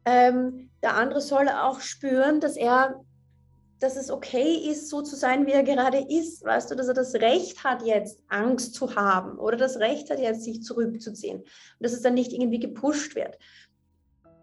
ähm, 0.04 0.70
der 0.84 0.96
andere 0.96 1.22
soll 1.22 1.48
auch 1.48 1.80
spüren, 1.80 2.42
dass 2.42 2.58
er 2.58 3.00
dass 3.80 3.96
es 3.96 4.12
okay 4.12 4.56
ist, 4.70 4.90
so 4.90 5.02
zu 5.02 5.16
sein, 5.16 5.46
wie 5.46 5.52
er 5.52 5.64
gerade 5.64 6.06
ist. 6.10 6.44
Weißt 6.44 6.70
du, 6.70 6.76
dass 6.76 6.88
er 6.88 6.94
das 6.94 7.16
Recht 7.16 7.64
hat, 7.64 7.82
jetzt 7.84 8.22
Angst 8.28 8.74
zu 8.74 8.96
haben 8.96 9.40
oder 9.40 9.58
das 9.58 9.78
Recht 9.78 10.10
hat, 10.10 10.20
jetzt 10.20 10.44
sich 10.44 10.62
zurückzuziehen. 10.64 11.38
Und 11.38 11.48
dass 11.80 11.94
es 11.94 12.02
dann 12.02 12.14
nicht 12.14 12.34
irgendwie 12.34 12.60
gepusht 12.60 13.16
wird. 13.16 13.38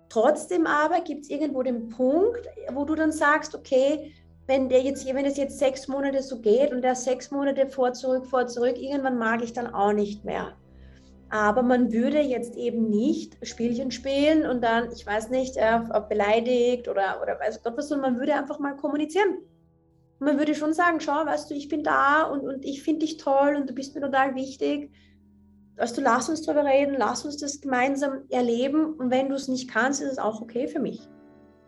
Trotzdem 0.09 0.67
aber 0.67 1.01
gibt 1.01 1.25
es 1.25 1.31
irgendwo 1.31 1.63
den 1.63 1.89
Punkt, 1.89 2.47
wo 2.73 2.85
du 2.85 2.95
dann 2.95 3.13
sagst, 3.13 3.55
okay, 3.55 4.15
wenn 4.47 4.69
der 4.69 4.83
jetzt, 4.83 5.05
wenn 5.07 5.27
es 5.27 5.37
jetzt 5.37 5.59
sechs 5.59 5.89
Monate 5.89 6.23
so 6.23 6.41
geht 6.41 6.73
und 6.73 6.83
der 6.83 6.95
sechs 6.95 7.31
Monate 7.31 7.69
vor, 7.69 7.93
zurück, 7.93 8.27
vor, 8.27 8.47
zurück, 8.47 8.79
irgendwann 8.79 9.19
mag 9.19 9.43
ich 9.43 9.53
dann 9.53 9.67
auch 9.67 9.93
nicht 9.93 10.25
mehr. 10.25 10.57
Aber 11.29 11.63
man 11.63 11.93
würde 11.93 12.21
jetzt 12.21 12.57
eben 12.57 12.89
nicht 12.89 13.37
Spielchen 13.43 13.91
spielen 13.91 14.47
und 14.47 14.63
dann, 14.63 14.93
ich 14.93 15.05
weiß 15.05 15.31
nicht, 15.31 15.57
äh, 15.57 15.81
beleidigt 16.09 16.89
oder, 16.89 17.21
oder 17.21 17.39
weiß 17.41 17.63
Gott 17.63 17.77
was, 17.77 17.89
sondern 17.89 18.13
man 18.13 18.21
würde 18.21 18.35
einfach 18.35 18.59
mal 18.59 18.77
kommunizieren. 18.77 19.39
man 20.19 20.39
würde 20.39 20.55
schon 20.55 20.73
sagen, 20.73 21.01
schau, 21.01 21.27
weißt 21.27 21.51
du, 21.51 21.55
ich 21.55 21.69
bin 21.69 21.83
da 21.83 22.23
und, 22.23 22.41
und 22.41 22.65
ich 22.65 22.83
finde 22.83 23.01
dich 23.01 23.17
toll 23.17 23.57
und 23.57 23.69
du 23.69 23.75
bist 23.75 23.95
mir 23.95 24.01
total 24.01 24.35
wichtig. 24.35 24.91
Weißt 25.77 25.97
du, 25.97 26.01
lass 26.01 26.29
uns 26.29 26.43
darüber 26.43 26.65
reden, 26.65 26.95
lass 26.97 27.25
uns 27.25 27.37
das 27.37 27.61
gemeinsam 27.61 28.23
erleben 28.31 28.95
und 28.95 29.11
wenn 29.11 29.29
du 29.29 29.35
es 29.35 29.49
nicht 29.49 29.69
kannst, 29.69 30.01
ist 30.01 30.13
es 30.13 30.19
auch 30.19 30.41
okay 30.41 30.69
für 30.69 30.81
mich. 30.81 31.01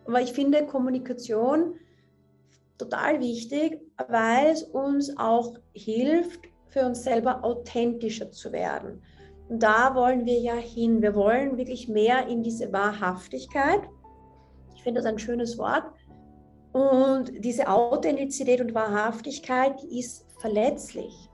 Aber 0.07 0.23
ich 0.23 0.33
finde 0.33 0.65
Kommunikation 0.67 1.75
total 2.79 3.21
wichtig, 3.21 3.81
weil 4.09 4.53
es 4.53 4.63
uns 4.63 5.15
auch 5.19 5.59
hilft, 5.75 6.41
für 6.69 6.87
uns 6.87 7.03
selber 7.03 7.45
authentischer 7.45 8.31
zu 8.31 8.53
werden. 8.53 9.03
Und 9.49 9.63
da 9.63 9.95
wollen 9.95 10.27
wir 10.27 10.39
ja 10.39 10.55
hin. 10.55 11.01
Wir 11.01 11.15
wollen 11.15 11.57
wirklich 11.57 11.89
mehr 11.89 12.27
in 12.27 12.43
diese 12.43 12.73
Wahrhaftigkeit. 12.73 13.81
Ich 14.75 14.83
finde 14.83 15.01
das 15.01 15.07
ein 15.07 15.19
schönes 15.19 15.59
Wort. 15.59 15.85
Und 16.73 17.33
diese 17.45 17.69
Authentizität 17.69 18.61
und 18.61 18.75
Wahrhaftigkeit, 18.75 19.83
ist 19.85 20.27
verletzlich. 20.39 21.29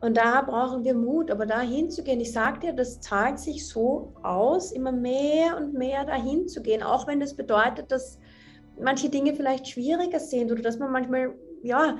Und 0.00 0.16
da 0.16 0.42
brauchen 0.42 0.84
wir 0.84 0.94
Mut, 0.94 1.30
aber 1.30 1.44
da 1.44 1.60
hinzugehen. 1.60 2.20
Ich 2.20 2.32
sage 2.32 2.60
dir, 2.60 2.72
das 2.72 3.00
zahlt 3.00 3.38
sich 3.40 3.66
so 3.66 4.12
aus, 4.22 4.70
immer 4.70 4.92
mehr 4.92 5.56
und 5.56 5.74
mehr 5.74 6.04
dahin 6.04 6.46
zu 6.46 6.62
gehen, 6.62 6.82
auch 6.82 7.06
wenn 7.08 7.18
das 7.18 7.34
bedeutet, 7.34 7.90
dass 7.90 8.18
manche 8.80 9.08
Dinge 9.08 9.34
vielleicht 9.34 9.66
schwieriger 9.66 10.20
sind 10.20 10.52
oder 10.52 10.62
dass 10.62 10.78
man 10.78 10.92
manchmal 10.92 11.34
ja 11.62 11.96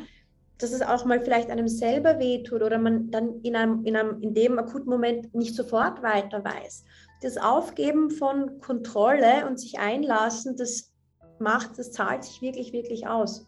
dass 0.59 0.73
es 0.73 0.83
auch 0.83 1.05
mal 1.05 1.21
vielleicht 1.21 1.51
einem 1.51 1.69
selber 1.69 2.19
wehtut 2.19 2.63
oder 2.63 2.79
man 2.79 3.11
dann 3.11 3.41
in, 3.43 3.55
einem, 3.55 3.85
in, 3.85 3.97
einem, 3.97 4.21
in 4.21 4.35
dem 4.35 4.59
akuten 4.59 4.91
Moment 4.91 5.35
nicht 5.35 5.55
sofort 5.55 6.03
weiter 6.03 6.45
weiß. 6.45 6.85
Das 7.23 7.37
Aufgeben 7.37 8.11
von 8.11 8.61
Kontrolle 8.61 9.47
und 9.47 9.59
sich 9.59 9.79
einlassen, 9.79 10.57
das 10.57 10.93
macht, 11.39 11.79
das 11.79 11.93
zahlt 11.93 12.25
sich 12.25 12.43
wirklich, 12.43 12.73
wirklich 12.73 13.07
aus. 13.07 13.47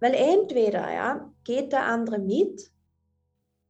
Weil 0.00 0.14
entweder 0.14 0.92
ja, 0.92 1.32
geht 1.44 1.72
der 1.72 1.84
andere 1.84 2.18
mit, 2.18 2.70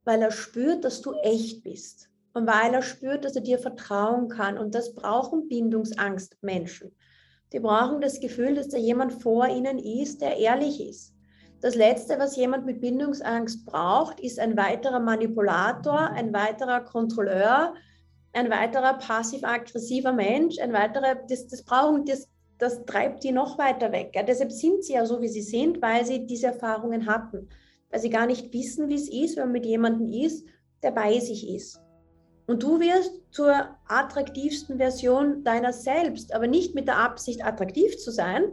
weil 0.03 0.21
er 0.21 0.31
spürt, 0.31 0.83
dass 0.83 1.01
du 1.01 1.13
echt 1.23 1.63
bist 1.63 2.09
und 2.33 2.45
weil 2.47 2.73
er 2.73 2.81
spürt, 2.81 3.25
dass 3.25 3.35
er 3.35 3.41
dir 3.41 3.57
vertrauen 3.57 4.27
kann. 4.27 4.57
Und 4.57 4.75
das 4.75 4.93
brauchen 4.93 5.47
Bindungsangstmenschen. 5.47 6.95
Die 7.53 7.59
brauchen 7.59 8.01
das 8.01 8.19
Gefühl, 8.19 8.55
dass 8.55 8.69
da 8.69 8.77
jemand 8.77 9.21
vor 9.21 9.47
ihnen 9.47 9.79
ist, 9.79 10.21
der 10.21 10.37
ehrlich 10.37 10.81
ist 10.81 11.13
das 11.63 11.75
Letzte, 11.75 12.19
was 12.19 12.35
jemand 12.35 12.65
mit 12.65 12.81
Bindungsangst 12.81 13.65
braucht, 13.65 14.19
ist 14.19 14.37
ein 14.37 14.57
weiterer 14.57 14.99
Manipulator, 14.99 16.09
ein 16.09 16.33
weiterer 16.33 16.81
Kontrolleur, 16.81 17.73
ein 18.33 18.49
weiterer 18.49 18.95
passiv-aggressiver 18.95 20.11
Mensch, 20.11 20.59
ein 20.59 20.73
weiterer, 20.73 21.15
das, 21.29 21.47
das 21.47 21.63
brauchen, 21.63 22.03
das, 22.03 22.27
das 22.57 22.83
treibt 22.83 23.23
die 23.23 23.31
noch 23.31 23.57
weiter 23.57 23.93
weg. 23.93 24.11
Ja. 24.13 24.23
Deshalb 24.23 24.51
sind 24.51 24.83
sie 24.83 24.95
ja 24.95 25.05
so, 25.05 25.21
wie 25.21 25.29
sie 25.29 25.41
sind, 25.41 25.81
weil 25.81 26.05
sie 26.05 26.27
diese 26.27 26.47
Erfahrungen 26.47 27.05
hatten, 27.05 27.47
weil 27.91 28.01
sie 28.01 28.09
gar 28.09 28.25
nicht 28.25 28.51
wissen, 28.51 28.89
wie 28.89 28.95
es 28.95 29.07
ist, 29.07 29.37
wenn 29.37 29.45
man 29.45 29.53
mit 29.53 29.65
jemandem 29.65 30.09
ist, 30.09 30.45
der 30.83 30.91
bei 30.91 31.17
sich 31.19 31.49
ist. 31.49 31.79
Und 32.45 32.61
du 32.61 32.81
wirst 32.81 33.21
zur 33.31 33.55
attraktivsten 33.87 34.79
Version 34.79 35.45
deiner 35.45 35.71
selbst, 35.71 36.35
aber 36.35 36.47
nicht 36.47 36.75
mit 36.75 36.89
der 36.89 36.97
Absicht, 36.97 37.45
attraktiv 37.45 37.97
zu 37.99 38.11
sein, 38.11 38.51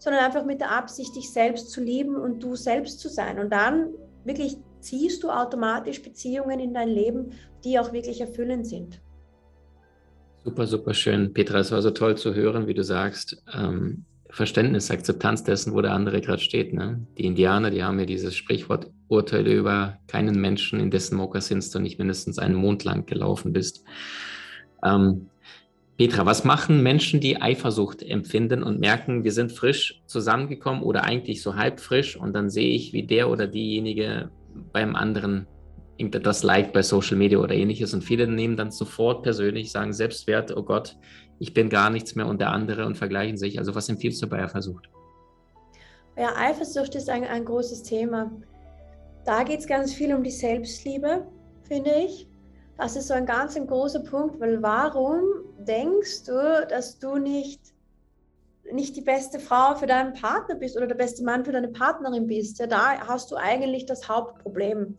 sondern 0.00 0.24
einfach 0.24 0.44
mit 0.44 0.60
der 0.60 0.72
Absicht, 0.72 1.14
dich 1.14 1.30
selbst 1.30 1.70
zu 1.70 1.80
lieben 1.80 2.16
und 2.16 2.42
du 2.42 2.56
selbst 2.56 2.98
zu 2.98 3.08
sein. 3.08 3.38
Und 3.38 3.50
dann 3.50 3.90
wirklich 4.24 4.56
ziehst 4.80 5.22
du 5.22 5.30
automatisch 5.30 6.02
Beziehungen 6.02 6.58
in 6.58 6.74
dein 6.74 6.88
Leben, 6.88 7.32
die 7.64 7.78
auch 7.78 7.92
wirklich 7.92 8.20
erfüllend 8.20 8.66
sind. 8.66 9.00
Super, 10.42 10.66
super 10.66 10.94
schön. 10.94 11.34
Petra, 11.34 11.58
es 11.58 11.70
war 11.70 11.82
so 11.82 11.90
toll 11.90 12.16
zu 12.16 12.34
hören, 12.34 12.66
wie 12.66 12.72
du 12.72 12.82
sagst. 12.82 13.42
Ähm, 13.54 14.06
Verständnis, 14.30 14.90
Akzeptanz 14.90 15.44
dessen, 15.44 15.74
wo 15.74 15.82
der 15.82 15.92
andere 15.92 16.22
gerade 16.22 16.40
steht. 16.40 16.72
Ne? 16.72 17.06
Die 17.18 17.26
Indianer, 17.26 17.70
die 17.70 17.82
haben 17.82 17.98
ja 17.98 18.06
dieses 18.06 18.34
Sprichwort, 18.34 18.90
urteile 19.08 19.52
über 19.52 19.98
keinen 20.06 20.40
Menschen, 20.40 20.80
in 20.80 20.90
dessen 20.90 21.16
Mokassins 21.16 21.70
du 21.70 21.78
nicht 21.78 21.98
mindestens 21.98 22.38
einen 22.38 22.54
Mond 22.54 22.84
lang 22.84 23.04
gelaufen 23.04 23.52
bist. 23.52 23.84
Ähm, 24.82 25.28
Petra, 26.00 26.24
was 26.24 26.44
machen 26.44 26.82
Menschen, 26.82 27.20
die 27.20 27.42
Eifersucht 27.42 28.02
empfinden 28.02 28.62
und 28.62 28.80
merken, 28.80 29.22
wir 29.22 29.32
sind 29.32 29.52
frisch 29.52 30.02
zusammengekommen 30.06 30.82
oder 30.82 31.04
eigentlich 31.04 31.42
so 31.42 31.56
halb 31.56 31.78
frisch 31.78 32.16
und 32.16 32.32
dann 32.32 32.48
sehe 32.48 32.70
ich, 32.70 32.94
wie 32.94 33.02
der 33.02 33.28
oder 33.28 33.46
diejenige 33.46 34.30
beim 34.72 34.96
anderen 34.96 35.46
das 35.98 36.42
liked 36.42 36.72
bei 36.72 36.80
Social 36.80 37.18
Media 37.18 37.36
oder 37.36 37.54
ähnliches 37.54 37.92
und 37.92 38.02
viele 38.02 38.26
nehmen 38.26 38.56
dann 38.56 38.70
sofort 38.70 39.22
persönlich, 39.22 39.72
sagen 39.72 39.92
Selbstwert, 39.92 40.56
oh 40.56 40.62
Gott, 40.62 40.96
ich 41.38 41.52
bin 41.52 41.68
gar 41.68 41.90
nichts 41.90 42.14
mehr 42.14 42.26
und 42.26 42.40
der 42.40 42.48
andere 42.48 42.86
und 42.86 42.96
vergleichen 42.96 43.36
sich. 43.36 43.58
Also 43.58 43.74
was 43.74 43.90
empfiehlst 43.90 44.22
du 44.22 44.26
bei 44.26 44.42
Eifersucht? 44.42 44.88
Ja, 46.16 46.34
Eifersucht 46.34 46.94
ist 46.94 47.10
ein, 47.10 47.24
ein 47.24 47.44
großes 47.44 47.82
Thema. 47.82 48.32
Da 49.26 49.42
geht 49.42 49.60
es 49.60 49.66
ganz 49.66 49.92
viel 49.92 50.14
um 50.14 50.24
die 50.24 50.30
Selbstliebe, 50.30 51.26
finde 51.68 51.90
ich. 52.06 52.29
Das 52.80 52.96
ist 52.96 53.08
so 53.08 53.14
ein 53.14 53.26
ganz 53.26 53.56
ein 53.56 53.66
großer 53.66 54.00
Punkt, 54.00 54.40
weil 54.40 54.62
warum 54.62 55.22
denkst 55.58 56.24
du, 56.24 56.66
dass 56.66 56.98
du 56.98 57.18
nicht, 57.18 57.60
nicht 58.72 58.96
die 58.96 59.02
beste 59.02 59.38
Frau 59.38 59.74
für 59.74 59.86
deinen 59.86 60.14
Partner 60.14 60.54
bist 60.54 60.78
oder 60.78 60.86
der 60.86 60.94
beste 60.94 61.22
Mann 61.22 61.44
für 61.44 61.52
deine 61.52 61.68
Partnerin 61.68 62.26
bist? 62.26 62.58
Ja, 62.58 62.66
da 62.66 63.06
hast 63.06 63.30
du 63.30 63.36
eigentlich 63.36 63.84
das 63.84 64.08
Hauptproblem. 64.08 64.96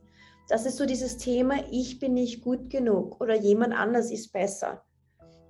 Das 0.48 0.68
ist 0.68 0.78
so 0.78 0.86
dieses 0.86 1.18
Thema, 1.18 1.56
ich 1.72 1.98
bin 1.98 2.14
nicht 2.14 2.44
gut 2.44 2.70
genug 2.70 3.20
oder 3.20 3.34
jemand 3.34 3.74
anders 3.74 4.12
ist 4.12 4.32
besser. 4.32 4.84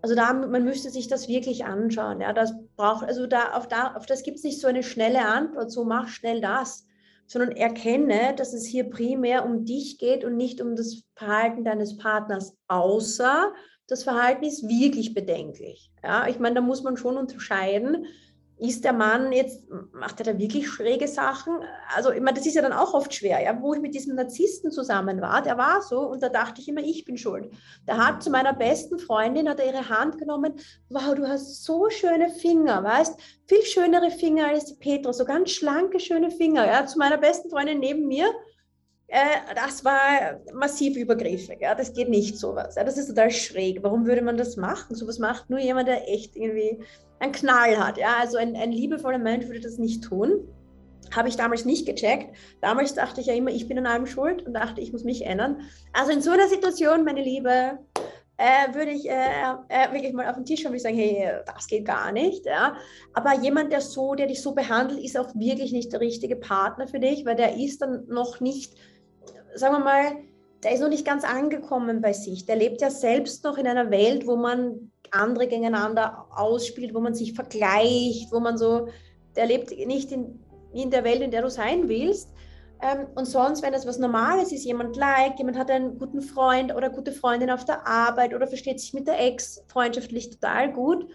Also 0.01 0.15
da, 0.15 0.31
man 0.31 0.63
müsste 0.63 0.89
sich 0.89 1.09
das 1.09 1.27
wirklich 1.27 1.65
anschauen. 1.65 2.21
Ja, 2.21 2.31
das 2.31 2.53
braucht, 2.77 3.05
also 3.05 3.27
da, 3.27 3.55
auf, 3.55 3.67
da, 3.67 3.93
auf 3.95 4.05
das 4.05 4.23
gibt 4.23 4.38
es 4.38 4.43
nicht 4.45 4.61
so 4.61 4.67
eine 4.67 4.83
schnelle 4.83 5.25
Antwort, 5.25 5.69
so 5.69 5.83
mach 5.83 6.07
schnell 6.07 6.39
das 6.39 6.88
sondern 7.31 7.51
erkenne, 7.51 8.35
dass 8.35 8.51
es 8.51 8.65
hier 8.65 8.89
primär 8.89 9.45
um 9.45 9.63
dich 9.63 9.97
geht 10.00 10.25
und 10.25 10.35
nicht 10.35 10.59
um 10.59 10.75
das 10.75 11.03
Verhalten 11.15 11.63
deines 11.63 11.95
Partners, 11.95 12.57
außer 12.67 13.53
das 13.88 14.03
Verhalten 14.03 14.43
ist 14.43 14.67
wirklich 14.67 15.13
bedenklich. 15.13 15.91
Ja, 16.03 16.27
ich 16.27 16.39
meine, 16.39 16.55
da 16.55 16.61
muss 16.61 16.83
man 16.83 16.97
schon 16.97 17.15
unterscheiden, 17.15 18.05
ist 18.62 18.84
der 18.84 18.94
Mann 18.94 19.32
jetzt, 19.32 19.63
macht 19.91 20.20
er 20.20 20.34
da 20.34 20.38
wirklich 20.38 20.70
schräge 20.70 21.08
Sachen? 21.08 21.58
Also, 21.96 22.12
ich 22.12 22.22
meine, 22.22 22.38
das 22.38 22.46
ist 22.46 22.53
ja 22.53 22.62
dann 22.62 22.74
auch 22.74 22.94
oft 22.94 23.12
schwer, 23.12 23.41
ja, 23.41 23.60
wo 23.60 23.74
ich 23.74 23.82
mit 23.82 23.96
diesem 23.96 24.15
Narzissten 24.15 24.72
zusammen 24.72 25.20
war, 25.20 25.41
der 25.41 25.58
war 25.58 25.82
so 25.82 26.01
und 26.01 26.22
da 26.22 26.30
dachte 26.30 26.62
ich 26.62 26.68
immer, 26.68 26.82
ich 26.82 27.03
bin 27.03 27.18
schuld. 27.18 27.51
Der 27.88 27.98
hat 27.98 28.22
zu 28.22 28.30
meiner 28.30 28.53
besten 28.53 29.00
Freundin, 29.00 29.50
hat 29.50 29.60
er 29.60 29.65
ihre 29.65 29.89
Hand 29.89 30.20
genommen, 30.20 30.53
wow, 30.89 31.15
du 31.15 31.27
hast 31.27 31.63
so 31.63 31.89
schöne 31.89 32.30
Finger, 32.30 32.84
weißt, 32.84 33.20
viel 33.48 33.63
schönere 33.63 34.12
Finger 34.12 34.50
als 34.50 34.65
die 34.65 34.75
Petra, 34.75 35.12
so 35.12 35.25
ganz 35.25 35.50
schlanke, 35.50 36.00
schöne 36.00 36.30
Finger, 36.30 36.68
ja, 36.68 36.86
zu 36.86 37.00
meiner 37.00 37.18
besten 37.18 37.50
Freundin 37.50 37.80
neben 37.80 38.08
mir. 38.08 38.32
Äh, 39.13 39.53
das 39.56 39.84
war 39.84 40.39
massiv 40.53 40.96
übergriffig. 40.96 41.60
Ja, 41.60 41.75
das 41.75 41.94
geht 41.94 42.08
nicht 42.08 42.38
sowas. 42.38 42.75
Ja, 42.75 42.86
das 42.86 42.98
ist 42.98 43.10
total 43.10 43.30
schräg. 43.30 43.84
Warum 43.84 44.06
würde 44.06 44.22
man 44.22 44.38
das 44.38 44.56
machen? 44.56 44.96
Sowas 44.96 45.20
macht 45.20 45.50
nur 45.50 45.60
jemand, 45.60 45.89
der 45.89 46.08
echt 46.08 46.38
irgendwie 46.38 46.80
einen 47.20 47.34
Knall 47.34 47.77
hat. 47.77 47.98
Ja, 47.98 48.15
also 48.22 48.38
ein, 48.38 48.56
ein 48.56 48.72
liebevoller 48.72 49.18
Mensch 49.18 49.48
würde 49.48 49.60
das 49.60 49.77
nicht 49.77 50.01
tun. 50.06 50.48
Habe 51.13 51.27
ich 51.27 51.36
damals 51.36 51.65
nicht 51.65 51.86
gecheckt. 51.86 52.34
Damals 52.62 52.94
dachte 52.94 53.20
ich 53.20 53.27
ja 53.27 53.34
immer, 53.34 53.51
ich 53.51 53.68
bin 53.68 53.77
an 53.80 53.86
allem 53.86 54.06
schuld 54.06 54.44
und 54.48 54.53
dachte, 54.53 54.80
ich 54.80 54.94
muss 54.94 55.03
mich 55.03 55.25
ändern. 55.25 55.60
Also 55.91 56.13
in 56.13 56.22
so 56.22 56.32
einer 56.32 56.48
Situation, 56.48 57.03
meine 57.03 57.22
Liebe, 57.22 57.80
äh, 58.38 58.74
würde 58.74 58.91
ich 58.91 59.10
äh, 59.10 59.12
äh, 59.68 59.91
wirklich 59.91 60.13
mal 60.13 60.30
auf 60.30 60.36
den 60.36 60.46
Tisch 60.46 60.62
schauen 60.62 60.72
und 60.72 60.80
sagen, 60.80 60.96
hey, 60.96 61.27
das 61.46 61.68
geht 61.68 61.84
gar 61.84 62.13
nicht. 62.13 62.46
Ja? 62.46 62.77
Aber 63.12 63.36
jemand, 63.41 63.74
der 63.74 63.82
so, 63.82 64.15
der 64.15 64.27
dich 64.27 64.41
so 64.41 64.53
behandelt, 64.53 65.03
ist 65.03 65.18
auch 65.18 65.36
wirklich 65.36 65.74
nicht 65.74 65.91
der 65.91 66.00
richtige 66.00 66.38
Partner 66.38 66.88
für 66.88 67.01
dich, 67.01 67.25
weil 67.25 67.36
der 67.36 67.58
ist 67.58 67.82
dann 67.82 68.06
noch 68.08 68.39
nicht, 68.39 68.74
sagen 69.55 69.75
wir 69.75 69.84
mal, 69.84 70.17
der 70.63 70.74
ist 70.74 70.81
noch 70.81 70.89
nicht 70.89 71.05
ganz 71.05 71.24
angekommen 71.24 72.01
bei 72.01 72.13
sich. 72.13 72.46
Der 72.46 72.55
lebt 72.55 72.81
ja 72.81 72.89
selbst 72.89 73.43
noch 73.43 73.58
in 73.58 73.67
einer 73.67 73.89
Welt, 73.89 74.27
wo 74.27 74.36
man 74.36 74.91
andere 75.12 75.48
gegeneinander 75.48 76.27
ausspielt, 76.31 76.93
wo 76.93 77.00
man 77.00 77.13
sich 77.13 77.34
vergleicht, 77.34 78.31
wo 78.31 78.39
man 78.39 78.58
so, 78.58 78.88
der 79.36 79.48
lebt 79.48 79.72
nicht 79.72 80.12
in, 80.12 80.39
in 80.74 80.91
der 80.91 81.03
Welt, 81.03 81.22
in 81.22 81.31
der 81.31 81.41
du 81.41 81.50
sein 81.50 81.89
willst. 81.89 82.29
Ähm, 82.81 83.08
und 83.15 83.25
sonst, 83.25 83.62
wenn 83.63 83.74
das 83.74 83.86
was 83.86 84.00
Normales 84.00 84.51
ist, 84.51 84.65
jemand 84.65 84.96
liked, 84.96 85.39
jemand 85.39 85.58
hat 85.58 85.70
einen 85.70 85.98
guten 85.98 86.22
Freund 86.22 86.74
oder 86.74 86.89
gute 86.89 87.12
Freundin 87.12 87.50
auf 87.50 87.65
der 87.65 87.86
Arbeit 87.86 88.34
oder 88.34 88.48
versteht 88.48 88.79
sich 88.79 88.93
mit 88.93 89.08
der 89.08 89.20
Ex 89.20 89.63
freundschaftlich 89.67 90.29
total 90.29 90.72
gut 90.72 91.08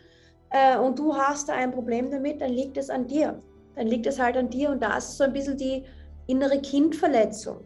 äh, 0.50 0.78
und 0.78 0.99
du 0.99 1.14
hast 1.16 1.49
da 1.49 1.55
ein 1.55 1.73
Problem 1.73 2.11
damit, 2.11 2.40
dann 2.40 2.52
liegt 2.52 2.76
es 2.76 2.90
an 2.90 3.07
dir. 3.07 3.43
Dann 3.75 3.88
liegt 3.88 4.07
es 4.07 4.19
halt 4.19 4.37
an 4.37 4.49
dir 4.49 4.71
und 4.71 4.83
da 4.83 4.97
ist 4.97 5.16
so 5.16 5.25
ein 5.25 5.33
bisschen 5.33 5.57
die 5.57 5.85
innere 6.26 6.61
Kindverletzung. 6.61 7.59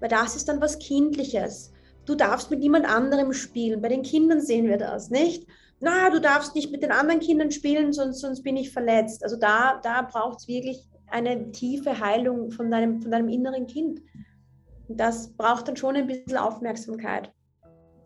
Weil 0.00 0.08
das 0.08 0.36
ist 0.36 0.48
dann 0.48 0.60
was 0.60 0.78
Kindliches. 0.78 1.72
Du 2.06 2.14
darfst 2.14 2.50
mit 2.50 2.60
niemand 2.60 2.86
anderem 2.86 3.32
spielen. 3.32 3.80
Bei 3.80 3.88
den 3.88 4.02
Kindern 4.02 4.40
sehen 4.40 4.66
wir 4.66 4.78
das, 4.78 5.10
nicht? 5.10 5.46
Na, 5.80 6.10
du 6.10 6.20
darfst 6.20 6.54
nicht 6.54 6.70
mit 6.72 6.82
den 6.82 6.92
anderen 6.92 7.20
Kindern 7.20 7.50
spielen, 7.50 7.92
sonst, 7.92 8.20
sonst 8.20 8.42
bin 8.42 8.56
ich 8.56 8.72
verletzt. 8.72 9.22
Also 9.22 9.36
da, 9.36 9.80
da 9.82 10.02
braucht 10.02 10.40
es 10.40 10.48
wirklich 10.48 10.88
eine 11.06 11.50
tiefe 11.52 12.00
Heilung 12.00 12.50
von 12.50 12.70
deinem, 12.70 13.00
von 13.00 13.10
deinem 13.10 13.28
inneren 13.28 13.66
Kind. 13.66 14.00
das 14.88 15.32
braucht 15.36 15.68
dann 15.68 15.76
schon 15.76 15.96
ein 15.96 16.06
bisschen 16.06 16.36
Aufmerksamkeit. 16.36 17.32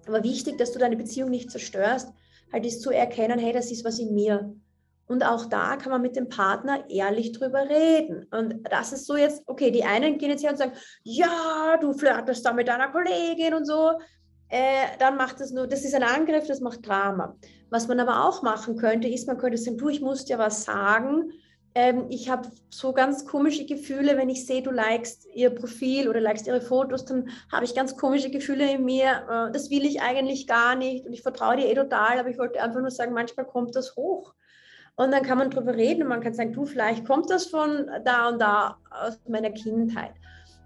Aber 0.06 0.22
wichtig, 0.22 0.58
dass 0.58 0.72
du 0.72 0.78
deine 0.78 0.96
Beziehung 0.96 1.30
nicht 1.30 1.50
zerstörst, 1.50 2.12
halt 2.52 2.66
ist 2.66 2.82
zu 2.82 2.90
erkennen, 2.90 3.38
hey, 3.38 3.52
das 3.52 3.70
ist 3.70 3.84
was 3.84 3.98
in 3.98 4.14
mir. 4.14 4.54
Und 5.06 5.24
auch 5.24 5.46
da 5.46 5.76
kann 5.76 5.92
man 5.92 6.02
mit 6.02 6.16
dem 6.16 6.28
Partner 6.28 6.88
ehrlich 6.88 7.32
drüber 7.32 7.68
reden. 7.68 8.26
Und 8.30 8.64
das 8.70 8.92
ist 8.92 9.06
so 9.06 9.16
jetzt, 9.16 9.42
okay, 9.46 9.70
die 9.70 9.84
einen 9.84 10.18
gehen 10.18 10.30
jetzt 10.30 10.42
her 10.42 10.50
und 10.50 10.56
sagen, 10.56 10.72
ja, 11.02 11.76
du 11.80 11.92
flirtest 11.92 12.44
da 12.44 12.52
mit 12.52 12.68
deiner 12.68 12.88
Kollegin 12.88 13.54
und 13.54 13.66
so. 13.66 13.98
Äh, 14.48 14.96
dann 14.98 15.16
macht 15.16 15.40
das 15.40 15.50
nur, 15.50 15.66
das 15.66 15.84
ist 15.84 15.94
ein 15.94 16.02
Angriff, 16.02 16.46
das 16.46 16.60
macht 16.60 16.86
Drama. 16.86 17.36
Was 17.70 17.88
man 17.88 18.00
aber 18.00 18.24
auch 18.24 18.42
machen 18.42 18.76
könnte, 18.76 19.08
ist, 19.08 19.26
man 19.26 19.38
könnte 19.38 19.58
sagen, 19.58 19.78
du, 19.78 19.88
ich 19.88 20.00
muss 20.00 20.24
dir 20.24 20.38
was 20.38 20.64
sagen, 20.64 21.32
ähm, 21.74 22.06
ich 22.08 22.30
habe 22.30 22.48
so 22.70 22.92
ganz 22.92 23.26
komische 23.26 23.66
Gefühle, 23.66 24.16
wenn 24.16 24.28
ich 24.28 24.46
sehe, 24.46 24.62
du 24.62 24.70
likest 24.70 25.26
ihr 25.34 25.50
Profil 25.50 26.08
oder 26.08 26.20
likest 26.20 26.46
ihre 26.46 26.60
Fotos, 26.60 27.04
dann 27.04 27.28
habe 27.50 27.64
ich 27.64 27.74
ganz 27.74 27.96
komische 27.96 28.30
Gefühle 28.30 28.74
in 28.74 28.84
mir. 28.84 29.26
Äh, 29.28 29.52
das 29.52 29.70
will 29.70 29.84
ich 29.84 30.00
eigentlich 30.00 30.46
gar 30.46 30.76
nicht 30.76 31.04
und 31.04 31.12
ich 31.12 31.22
vertraue 31.22 31.56
dir 31.56 31.68
eh 31.68 31.74
total, 31.74 32.18
aber 32.20 32.28
ich 32.28 32.38
wollte 32.38 32.62
einfach 32.62 32.80
nur 32.80 32.92
sagen, 32.92 33.12
manchmal 33.12 33.46
kommt 33.46 33.74
das 33.74 33.96
hoch. 33.96 34.34
Und 34.96 35.10
dann 35.10 35.22
kann 35.22 35.38
man 35.38 35.50
darüber 35.50 35.74
reden 35.74 36.02
und 36.02 36.08
man 36.08 36.20
kann 36.20 36.34
sagen, 36.34 36.52
du, 36.52 36.64
vielleicht 36.64 37.04
kommt 37.04 37.28
das 37.28 37.46
von 37.46 37.90
da 38.04 38.28
und 38.28 38.40
da 38.40 38.76
aus 38.90 39.18
meiner 39.28 39.50
Kindheit. 39.50 40.12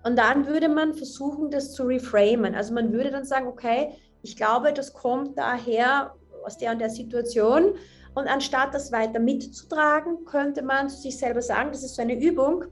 Und 0.04 0.18
dann 0.18 0.47
würde 0.47 0.68
man 0.68 0.94
versuchen, 0.94 1.50
das 1.50 1.73
zu 1.73 1.85
reframen. 1.85 2.54
Also 2.54 2.75
man 2.75 2.92
würde 2.92 3.11
dann 3.11 3.25
sagen, 3.25 3.47
okay, 3.47 3.94
ich 4.23 4.37
glaube, 4.37 4.73
das 4.73 4.92
kommt 4.92 5.38
daher 5.38 6.14
aus 6.44 6.58
der 6.58 6.73
und 6.73 6.80
der 6.80 6.90
Situation 6.90 7.75
und 8.14 8.26
anstatt 8.26 8.75
das 8.75 8.92
weiter 8.92 9.20
mitzutragen, 9.20 10.25
könnte 10.25 10.62
man 10.62 10.88
zu 10.88 10.97
sich 10.97 11.16
selber 11.16 11.42
sagen, 11.42 11.70
das 11.70 11.82
ist 11.82 11.97
so 11.97 12.02
eine 12.02 12.20
Übung 12.20 12.64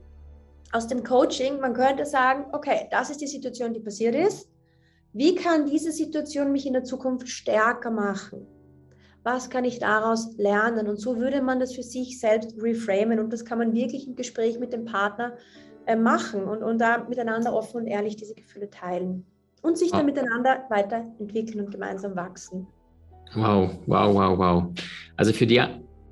aus 0.73 0.87
dem 0.87 1.03
Coaching, 1.03 1.59
man 1.59 1.73
könnte 1.73 2.05
sagen, 2.05 2.45
okay, 2.51 2.87
das 2.91 3.09
ist 3.09 3.21
die 3.21 3.27
Situation, 3.27 3.73
die 3.73 3.79
passiert 3.79 4.15
ist. 4.15 4.49
Wie 5.13 5.35
kann 5.35 5.65
diese 5.65 5.91
Situation 5.91 6.51
mich 6.51 6.65
in 6.65 6.73
der 6.73 6.83
Zukunft 6.83 7.29
stärker 7.29 7.89
machen? 7.89 8.45
Was 9.29 9.49
kann 9.49 9.65
ich 9.65 9.79
daraus 9.79 10.37
lernen? 10.37 10.87
Und 10.87 11.01
so 11.01 11.17
würde 11.17 11.41
man 11.41 11.59
das 11.59 11.75
für 11.75 11.83
sich 11.83 12.17
selbst 12.17 12.55
reframen. 12.61 13.19
Und 13.19 13.33
das 13.33 13.43
kann 13.43 13.57
man 13.57 13.73
wirklich 13.73 14.07
im 14.07 14.15
Gespräch 14.15 14.57
mit 14.57 14.71
dem 14.71 14.85
Partner 14.85 15.33
äh, 15.85 15.97
machen 15.97 16.45
und, 16.45 16.63
und 16.63 16.79
da 16.79 17.05
miteinander 17.09 17.53
offen 17.53 17.81
und 17.81 17.87
ehrlich 17.87 18.15
diese 18.15 18.35
Gefühle 18.35 18.69
teilen. 18.69 19.25
Und 19.61 19.77
sich 19.77 19.91
dann 19.91 20.05
miteinander 20.05 20.63
weiterentwickeln 20.69 21.65
und 21.65 21.71
gemeinsam 21.71 22.15
wachsen. 22.15 22.67
Wow, 23.35 23.71
wow, 23.85 24.15
wow, 24.15 24.37
wow. 24.37 24.63
Also 25.17 25.33
für 25.33 25.45
die 25.45 25.61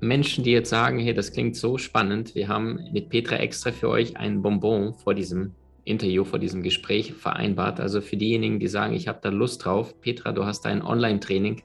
Menschen, 0.00 0.44
die 0.44 0.52
jetzt 0.52 0.68
sagen, 0.68 0.98
hey, 0.98 1.14
das 1.14 1.32
klingt 1.32 1.56
so 1.56 1.78
spannend, 1.78 2.34
wir 2.34 2.48
haben 2.48 2.80
mit 2.92 3.08
Petra 3.08 3.36
extra 3.36 3.72
für 3.72 3.88
euch 3.88 4.18
ein 4.18 4.42
Bonbon 4.42 4.92
vor 4.92 5.14
diesem 5.14 5.54
Interview, 5.86 6.24
vor 6.24 6.38
diesem 6.38 6.62
Gespräch 6.62 7.14
vereinbart. 7.14 7.80
Also 7.80 8.00
für 8.00 8.16
diejenigen, 8.16 8.58
die 8.58 8.68
sagen, 8.68 8.94
ich 8.94 9.08
habe 9.08 9.20
da 9.22 9.30
Lust 9.30 9.64
drauf, 9.64 9.98
Petra, 10.00 10.32
du 10.32 10.44
hast 10.44 10.66
ein 10.66 10.82
Online-Training, 10.82 11.62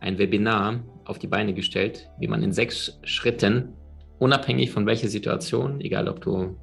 ein 0.00 0.18
Webinar 0.18 0.84
auf 1.04 1.18
die 1.18 1.28
Beine 1.28 1.54
gestellt, 1.54 2.10
wie 2.18 2.26
man 2.26 2.42
in 2.42 2.52
sechs 2.52 2.98
Schritten, 3.04 3.72
unabhängig 4.18 4.70
von 4.70 4.86
welcher 4.86 5.08
Situation, 5.08 5.80
egal 5.80 6.08
ob 6.08 6.20
du 6.20 6.56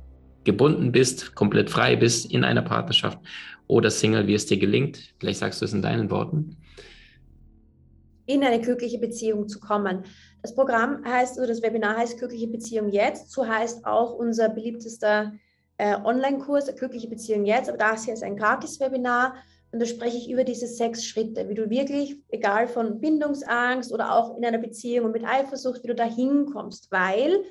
gebunden 0.43 0.91
bist, 0.91 1.33
komplett 1.33 1.69
frei 1.69 1.95
bist 1.95 2.31
in 2.31 2.43
einer 2.43 2.61
Partnerschaft 2.61 3.19
oder 3.67 3.89
Single, 3.89 4.27
wie 4.27 4.33
es 4.33 4.45
dir 4.45 4.57
gelingt, 4.57 5.13
vielleicht 5.19 5.39
sagst 5.39 5.61
du 5.61 5.65
es 5.65 5.73
in 5.73 5.81
deinen 5.81 6.09
Worten, 6.09 6.57
in 8.27 8.43
eine 8.43 8.59
glückliche 8.59 8.99
Beziehung 8.99 9.47
zu 9.47 9.59
kommen. 9.59 10.03
Das 10.41 10.53
Programm 10.53 11.03
heißt, 11.05 11.37
oder 11.37 11.47
das 11.47 11.61
Webinar 11.61 11.97
heißt 11.97 12.19
Glückliche 12.19 12.47
Beziehung 12.47 12.89
jetzt. 12.91 13.31
So 13.31 13.47
heißt 13.47 13.85
auch 13.85 14.13
unser 14.13 14.49
beliebtester 14.49 15.31
äh, 15.77 15.95
Online-Kurs 15.95 16.73
Glückliche 16.75 17.07
Beziehung 17.07 17.45
jetzt. 17.45 17.69
Aber 17.69 17.77
das 17.77 18.05
hier 18.05 18.13
ist 18.13 18.23
ein 18.23 18.37
Gratis-Webinar. 18.37 19.35
Und 19.71 19.81
da 19.81 19.85
spreche 19.85 20.17
ich 20.17 20.29
über 20.29 20.43
diese 20.43 20.67
sechs 20.67 21.05
Schritte, 21.05 21.49
wie 21.49 21.53
du 21.53 21.69
wirklich, 21.69 22.17
egal 22.29 22.67
von 22.67 22.99
Bindungsangst 23.01 23.91
oder 23.91 24.13
auch 24.13 24.37
in 24.37 24.45
einer 24.45 24.59
Beziehung 24.59 25.07
und 25.07 25.11
mit 25.11 25.25
Eifersucht, 25.25 25.83
wie 25.83 25.87
du 25.87 25.95
da 25.95 26.05
hinkommst. 26.05 26.89
Weil 26.91 27.43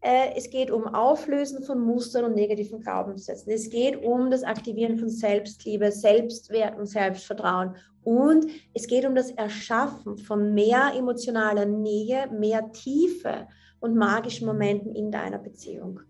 äh, 0.00 0.36
es 0.36 0.50
geht 0.50 0.70
um 0.70 0.86
Auflösen 0.86 1.64
von 1.64 1.80
Mustern 1.80 2.26
und 2.26 2.34
negativen 2.34 2.80
Glaubenssätzen. 2.80 3.50
Es 3.50 3.70
geht 3.70 4.04
um 4.04 4.30
das 4.30 4.42
Aktivieren 4.42 4.98
von 4.98 5.08
Selbstliebe, 5.08 5.90
Selbstwert 5.90 6.78
und 6.78 6.86
Selbstvertrauen. 6.86 7.76
Und 8.02 8.46
es 8.74 8.86
geht 8.86 9.06
um 9.06 9.14
das 9.14 9.30
Erschaffen 9.30 10.18
von 10.18 10.52
mehr 10.52 10.92
emotionaler 10.94 11.64
Nähe, 11.64 12.28
mehr 12.30 12.70
Tiefe 12.72 13.48
und 13.80 13.96
magischen 13.96 14.46
Momenten 14.46 14.94
in 14.94 15.10
deiner 15.10 15.38
Beziehung. 15.38 16.00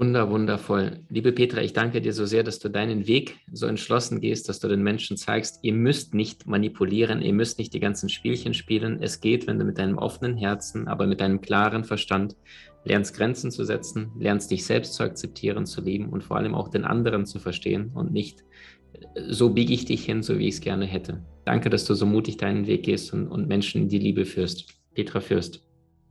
Wunder, 0.00 0.30
wundervoll. 0.30 1.00
Liebe 1.10 1.30
Petra, 1.30 1.60
ich 1.60 1.74
danke 1.74 2.00
dir 2.00 2.14
so 2.14 2.24
sehr, 2.24 2.42
dass 2.42 2.58
du 2.58 2.70
deinen 2.70 3.06
Weg 3.06 3.36
so 3.52 3.66
entschlossen 3.66 4.22
gehst, 4.22 4.48
dass 4.48 4.58
du 4.58 4.66
den 4.66 4.82
Menschen 4.82 5.18
zeigst, 5.18 5.58
ihr 5.60 5.74
müsst 5.74 6.14
nicht 6.14 6.46
manipulieren, 6.46 7.20
ihr 7.20 7.34
müsst 7.34 7.58
nicht 7.58 7.74
die 7.74 7.80
ganzen 7.80 8.08
Spielchen 8.08 8.54
spielen. 8.54 9.02
Es 9.02 9.20
geht, 9.20 9.46
wenn 9.46 9.58
du 9.58 9.66
mit 9.66 9.76
deinem 9.76 9.98
offenen 9.98 10.38
Herzen, 10.38 10.88
aber 10.88 11.06
mit 11.06 11.20
deinem 11.20 11.42
klaren 11.42 11.84
Verstand 11.84 12.34
lernst 12.86 13.14
Grenzen 13.14 13.50
zu 13.50 13.62
setzen, 13.66 14.10
lernst 14.18 14.50
dich 14.50 14.64
selbst 14.64 14.94
zu 14.94 15.02
akzeptieren, 15.02 15.66
zu 15.66 15.82
lieben 15.82 16.08
und 16.08 16.24
vor 16.24 16.38
allem 16.38 16.54
auch 16.54 16.68
den 16.68 16.86
anderen 16.86 17.26
zu 17.26 17.38
verstehen 17.38 17.90
und 17.92 18.10
nicht 18.10 18.42
so 19.28 19.50
biege 19.50 19.74
ich 19.74 19.84
dich 19.84 20.06
hin, 20.06 20.22
so 20.22 20.38
wie 20.38 20.48
ich 20.48 20.54
es 20.54 20.60
gerne 20.62 20.86
hätte. 20.86 21.22
Danke, 21.44 21.68
dass 21.68 21.84
du 21.84 21.92
so 21.92 22.06
mutig 22.06 22.38
deinen 22.38 22.66
Weg 22.66 22.84
gehst 22.84 23.12
und, 23.12 23.28
und 23.28 23.48
Menschen 23.48 23.82
in 23.82 23.88
die 23.90 23.98
Liebe 23.98 24.24
führst. 24.24 24.64
Petra 24.94 25.20
Fürst. 25.20 25.62